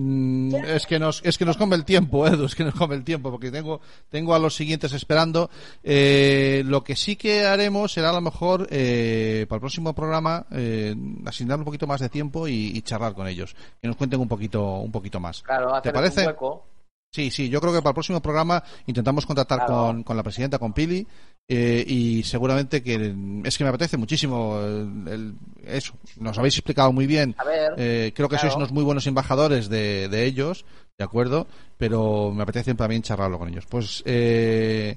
Mm, 0.00 0.54
es 0.66 0.86
que 0.86 0.98
nos 0.98 1.20
es 1.24 1.38
que 1.38 1.44
nos 1.44 1.56
come 1.56 1.76
el 1.76 1.84
tiempo, 1.84 2.26
Edu, 2.26 2.44
es 2.44 2.54
que 2.54 2.64
nos 2.64 2.74
come 2.74 2.94
el 2.94 3.04
tiempo 3.04 3.30
porque 3.30 3.50
tengo 3.50 3.80
tengo 4.10 4.34
a 4.34 4.38
los 4.38 4.54
siguientes 4.54 4.92
esperando. 4.92 5.50
Eh, 5.82 6.62
lo 6.66 6.82
que 6.84 6.96
sí 6.96 7.16
que 7.16 7.44
haremos 7.46 7.92
será 7.92 8.10
a 8.10 8.14
lo 8.14 8.20
mejor 8.20 8.66
eh, 8.70 9.46
para 9.48 9.56
el 9.56 9.60
próximo 9.60 9.94
programa 9.94 10.46
eh, 10.52 10.94
asignar 11.24 11.58
un 11.58 11.64
poquito 11.64 11.86
más 11.86 12.00
de 12.00 12.08
tiempo 12.08 12.46
y, 12.48 12.72
y 12.76 12.82
charlar 12.82 13.14
con 13.14 13.26
ellos, 13.26 13.54
que 13.80 13.88
nos 13.88 13.96
cuenten 13.96 14.20
un 14.20 14.28
poquito 14.28 14.76
un 14.78 14.92
poquito 14.92 15.18
más. 15.20 15.42
Claro, 15.42 15.80
¿Te 15.82 15.92
parece? 15.92 16.20
un 16.22 16.26
hueco. 16.28 16.64
Sí, 17.12 17.30
sí, 17.30 17.48
yo 17.48 17.60
creo 17.62 17.72
que 17.72 17.78
para 17.80 17.90
el 17.90 17.94
próximo 17.94 18.20
programa 18.20 18.62
intentamos 18.86 19.24
contactar 19.24 19.58
Claro. 19.60 19.72
con, 19.86 20.02
con 20.02 20.16
la 20.18 20.22
presidenta, 20.22 20.58
con 20.58 20.74
Pili, 20.74 21.06
eh, 21.48 21.82
y 21.86 22.22
seguramente 22.24 22.82
que 22.82 23.14
es 23.44 23.56
que 23.56 23.64
me 23.64 23.70
apetece 23.70 23.96
muchísimo 23.96 24.58
el- 24.60 25.08
el- 25.08 25.34
eso. 25.66 25.94
Nos 26.16 26.38
habéis 26.38 26.54
explicado 26.54 26.92
muy 26.92 27.06
bien. 27.06 27.34
A 27.38 27.44
ver. 27.44 27.74
Eh, 27.76 28.12
creo 28.14 28.28
que 28.28 28.36
claro. 28.36 28.50
sois 28.50 28.56
unos 28.56 28.72
muy 28.72 28.84
buenos 28.84 29.06
embajadores 29.06 29.68
de, 29.68 30.08
de 30.08 30.24
ellos, 30.24 30.64
¿de 30.98 31.04
acuerdo? 31.04 31.46
Pero 31.76 32.32
me 32.32 32.42
apetece 32.42 32.74
también 32.74 33.02
charlarlo 33.02 33.38
con 33.38 33.48
ellos. 33.48 33.66
Pues, 33.68 34.02
eh, 34.06 34.96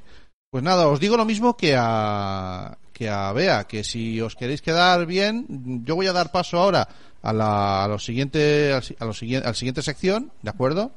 pues 0.50 0.64
nada, 0.64 0.88
os 0.88 1.00
digo 1.00 1.18
lo 1.18 1.26
mismo 1.26 1.56
que 1.58 1.76
a, 1.78 2.78
que 2.94 3.10
a 3.10 3.32
Bea, 3.34 3.66
que 3.66 3.84
si 3.84 4.20
os 4.22 4.36
queréis 4.36 4.62
quedar 4.62 5.06
bien, 5.06 5.46
yo 5.86 5.96
voy 5.96 6.08
a 6.08 6.14
dar 6.14 6.32
paso 6.32 6.58
ahora 6.58 6.88
a 7.22 7.34
la, 7.34 7.84
a 7.84 7.88
lo 7.88 8.00
siguiente, 8.00 8.74
al, 8.74 8.84
a 9.00 9.06
lo 9.06 9.14
siguiente, 9.14 9.48
al 9.48 9.56
siguiente 9.56 9.82
sección, 9.82 10.32
¿de 10.42 10.50
acuerdo? 10.50 10.92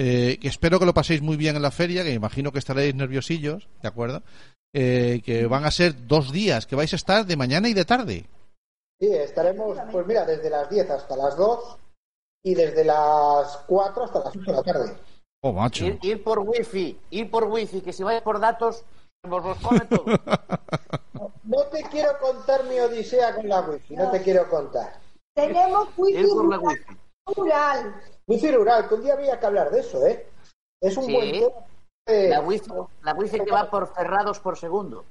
Eh, 0.00 0.38
que 0.40 0.46
espero 0.46 0.78
que 0.78 0.86
lo 0.86 0.94
paséis 0.94 1.22
muy 1.22 1.36
bien 1.36 1.56
en 1.56 1.62
la 1.62 1.72
feria, 1.72 2.04
que 2.04 2.12
imagino 2.12 2.52
que 2.52 2.60
estaréis 2.60 2.94
nerviosillos, 2.94 3.66
¿de 3.82 3.88
acuerdo? 3.88 4.22
Eh, 4.72 5.22
que 5.24 5.46
van 5.46 5.64
a 5.64 5.72
ser 5.72 6.06
dos 6.06 6.30
días, 6.30 6.66
que 6.66 6.76
vais 6.76 6.92
a 6.92 6.96
estar 6.96 7.26
de 7.26 7.36
mañana 7.36 7.68
y 7.68 7.74
de 7.74 7.84
tarde. 7.84 8.26
Sí, 9.00 9.14
estaremos, 9.14 9.78
pues 9.92 10.06
mira, 10.06 10.24
desde 10.24 10.50
las 10.50 10.68
10 10.68 10.90
hasta 10.90 11.16
las 11.16 11.36
2 11.36 11.78
y 12.44 12.54
desde 12.54 12.84
las 12.84 13.58
4 13.68 14.04
hasta 14.04 14.18
las 14.20 14.28
8 14.36 14.40
de 14.40 14.52
la 14.52 14.62
tarde. 14.62 14.96
Oh, 15.42 15.52
macho. 15.52 15.84
Ir, 15.86 15.98
ir 16.02 16.24
por 16.24 16.40
wifi, 16.40 17.00
ir 17.10 17.30
por 17.30 17.44
wifi, 17.44 17.80
que 17.80 17.92
si 17.92 18.02
vais 18.02 18.22
por 18.22 18.40
datos, 18.40 18.84
nos 19.24 19.44
los 19.44 19.58
come 19.58 19.80
todo. 19.86 20.04
No 21.44 21.62
te 21.72 21.82
quiero 21.84 22.10
contar 22.20 22.64
mi 22.64 22.78
odisea 22.78 23.34
con 23.34 23.48
la 23.48 23.62
wifi, 23.62 23.96
no 23.96 24.10
te 24.10 24.22
quiero 24.22 24.50
contar. 24.50 25.00
Tenemos 25.34 25.88
wifi 25.96 26.22
la 26.22 26.28
rural. 26.34 26.60
wifi. 26.60 26.96
rural. 27.34 28.02
Wifi 28.26 28.50
rural, 28.52 28.86
que 28.88 28.94
un 28.94 29.02
día 29.02 29.14
había 29.14 29.40
que 29.40 29.46
hablar 29.46 29.70
de 29.70 29.80
eso, 29.80 30.06
¿eh? 30.06 30.28
Es 30.82 30.94
un 30.98 31.04
Sí. 31.06 31.14
buen 31.14 31.32
tema. 31.32 31.66
eh, 32.06 32.28
La 32.28 32.40
wifi, 32.42 32.70
la 33.02 33.14
wifi 33.14 33.40
que 33.40 33.50
va 33.50 33.70
por 33.70 33.86
cerrados 33.94 34.40
por 34.40 34.58
segundo. 34.58 35.06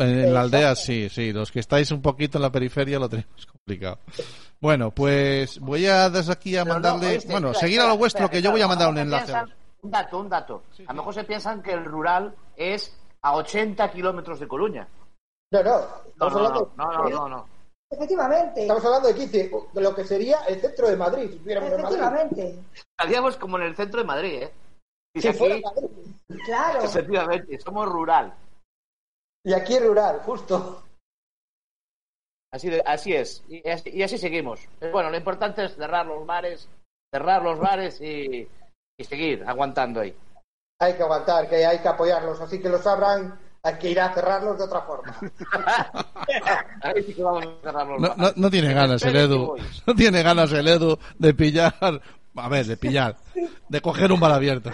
En 0.00 0.32
la 0.34 0.40
aldea 0.42 0.74
sí, 0.74 1.08
sí. 1.08 1.32
Los 1.32 1.50
que 1.52 1.60
estáis 1.60 1.90
un 1.90 2.00
poquito 2.02 2.38
en 2.38 2.42
la 2.42 2.50
periferia 2.52 2.98
lo 2.98 3.08
tenemos 3.08 3.46
complicado. 3.52 3.98
Bueno, 4.60 4.90
pues 4.90 5.58
voy 5.60 5.86
a 5.86 6.10
desde 6.10 6.32
aquí 6.32 6.56
a 6.56 6.64
no, 6.64 6.74
mandarle. 6.74 7.08
oíste, 7.08 7.30
bueno, 7.32 7.48
espera, 7.48 7.60
seguir 7.66 7.80
a 7.80 7.86
lo 7.88 7.96
vuestro, 7.96 8.24
espera, 8.24 8.38
que 8.38 8.42
yo 8.42 8.50
voy 8.50 8.62
a 8.62 8.68
mandar 8.68 8.88
un 8.90 8.98
enlace. 8.98 9.26
piensan- 9.32 9.54
Un 9.82 9.90
dato, 9.90 10.18
un 10.18 10.28
dato. 10.28 10.62
A 10.86 10.92
lo 10.92 10.96
mejor 10.98 11.14
se 11.14 11.24
piensan 11.24 11.62
que 11.62 11.72
el 11.72 11.84
rural 11.84 12.34
es 12.56 12.94
a 13.22 13.34
80 13.36 13.90
kilómetros 13.90 14.38
de 14.40 14.48
Coruña. 14.48 14.86
No, 15.52 15.62
no, 15.62 15.70
No, 15.70 15.78
estamos, 16.06 16.32
no, 16.32 16.38
hablando, 16.38 16.72
no, 16.76 16.92
no, 16.92 17.02
no, 17.04 17.08
no, 17.10 17.28
no. 17.28 17.46
Efectivamente. 17.92 18.62
estamos 18.62 18.84
hablando 18.84 19.08
de 19.08 19.14
15, 19.14 19.50
de 19.72 19.80
lo 19.80 19.94
que 19.94 20.04
sería 20.04 20.38
el 20.46 20.60
centro 20.60 20.88
de 20.88 20.96
Madrid, 20.96 21.28
si 21.28 21.36
estuviéramos 21.36 21.72
en 21.72 21.82
Madrid. 21.82 21.96
Efectivamente. 21.98 22.58
Estaríamos 22.98 23.36
como 23.36 23.56
en 23.58 23.64
el 23.64 23.74
centro 23.76 24.00
de 24.00 24.06
Madrid, 24.06 24.34
¿eh? 24.42 24.52
Y 25.14 25.20
Si 25.22 25.32
fuera 25.32 25.56
aquí, 25.56 25.64
Madrid. 25.64 25.88
Claro. 26.44 26.80
efectivamente, 26.84 27.58
somos 27.60 27.88
rural. 27.88 28.32
Y 29.44 29.52
aquí 29.52 29.78
rural, 29.78 30.20
justo. 30.24 30.82
Así, 32.52 32.68
de- 32.68 32.82
así 32.84 33.14
es. 33.14 33.42
Y 33.48 33.68
así, 33.68 33.90
y 33.90 34.02
así 34.02 34.18
seguimos. 34.18 34.60
Bueno, 34.92 35.10
lo 35.10 35.16
importante 35.16 35.64
es 35.64 35.76
cerrar 35.76 36.06
los 36.06 36.26
bares, 36.26 36.68
cerrar 37.12 37.42
los 37.42 37.58
bares 37.58 38.00
y, 38.00 38.46
y 38.98 39.04
seguir 39.04 39.44
aguantando 39.46 40.00
ahí. 40.00 40.14
Hay 40.80 40.94
que 40.96 41.02
aguantar, 41.02 41.48
que 41.48 41.64
hay 41.64 41.78
que 41.78 41.88
apoyarlos, 41.88 42.40
así 42.40 42.60
que 42.60 42.68
los 42.70 42.86
abran, 42.86 43.38
hay 43.62 43.78
que 43.78 43.90
ir 43.90 44.00
a 44.00 44.12
cerrarlos 44.14 44.58
de 44.58 44.64
otra 44.64 44.80
forma. 44.82 45.14
Ahí 46.82 47.02
sí 47.02 47.12
que 47.14 47.22
vamos 47.22 47.44
a 47.46 47.62
cerrar 47.62 47.86
los 47.86 48.00
No, 48.00 48.14
no, 48.16 48.30
no 48.34 48.50
tiene 48.50 48.72
ganas 48.72 49.02
el 49.02 49.14
Edu. 49.16 49.56
No 49.86 49.94
tiene 49.94 50.22
ganas 50.22 50.50
el 50.52 50.66
Edu 50.66 50.98
de 51.18 51.34
pillar. 51.34 51.74
A 52.36 52.48
ver, 52.48 52.64
de 52.64 52.76
pillar. 52.78 53.16
De 53.68 53.80
coger 53.82 54.10
un 54.12 54.20
bar 54.20 54.32
abierto. 54.32 54.70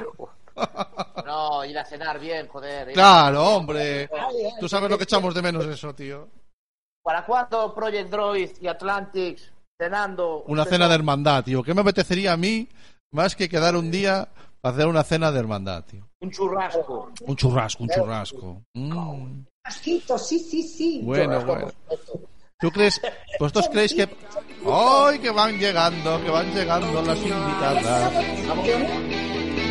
No, 1.27 1.56
ir 1.77 1.81
a 1.81 1.85
cenar 1.85 2.19
bien, 2.19 2.49
joder. 2.49 2.89
a- 2.89 2.93
Claro, 2.93 3.45
hombre. 3.57 4.09
Ay, 4.13 4.37
ay, 4.47 4.53
Tú 4.59 4.69
sabes 4.69 4.91
lo 4.91 4.97
que 4.99 5.05
echamos 5.05 5.35
de 5.35 5.43
menos 5.43 5.65
eso, 5.67 5.95
tío. 5.95 6.29
¿Para 7.03 7.25
cuándo 7.25 7.73
Project 7.75 8.11
Droid 8.11 8.51
y 8.61 8.67
Atlantics 8.67 9.53
cenando? 9.81 10.43
Una 10.49 10.65
cena 10.65 10.89
de 10.89 10.95
hermandad, 10.95 11.45
tío. 11.45 11.63
¿Qué 11.63 11.73
me 11.75 11.83
apetecería 11.83 12.33
a 12.33 12.37
mí 12.37 12.69
más 13.13 13.37
que 13.37 13.49
quedar 13.49 13.77
un 13.77 13.91
día 13.91 14.29
para 14.61 14.75
hacer 14.75 14.87
una 14.89 15.05
cena 15.05 15.31
de 15.31 15.39
hermandad, 15.39 15.85
tío? 15.85 16.09
Un 16.21 16.31
churrasco. 16.31 17.13
Un 17.21 17.37
churrasco, 17.37 17.83
un 17.85 17.89
churrasco. 17.91 18.63
Mm. 18.75 19.45
Asquito, 19.65 20.19
sí, 20.19 20.39
sí, 20.39 20.63
sí. 20.63 21.01
Bueno, 21.05 21.45
bueno. 21.45 21.71
¿Tú 22.59 22.71
crees, 22.71 23.01
vosotros 23.39 23.69
creéis 23.73 23.95
que... 23.95 24.09
¡Ay, 24.69 25.19
que 25.21 25.31
van 25.31 25.59
llegando, 25.59 26.21
que 26.25 26.31
van 26.31 26.53
llegando 26.55 27.03
las 27.03 27.19
invitadas! 27.19 28.13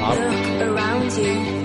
Ah, 0.02 0.14
around 0.62 1.12
you. 1.18 1.65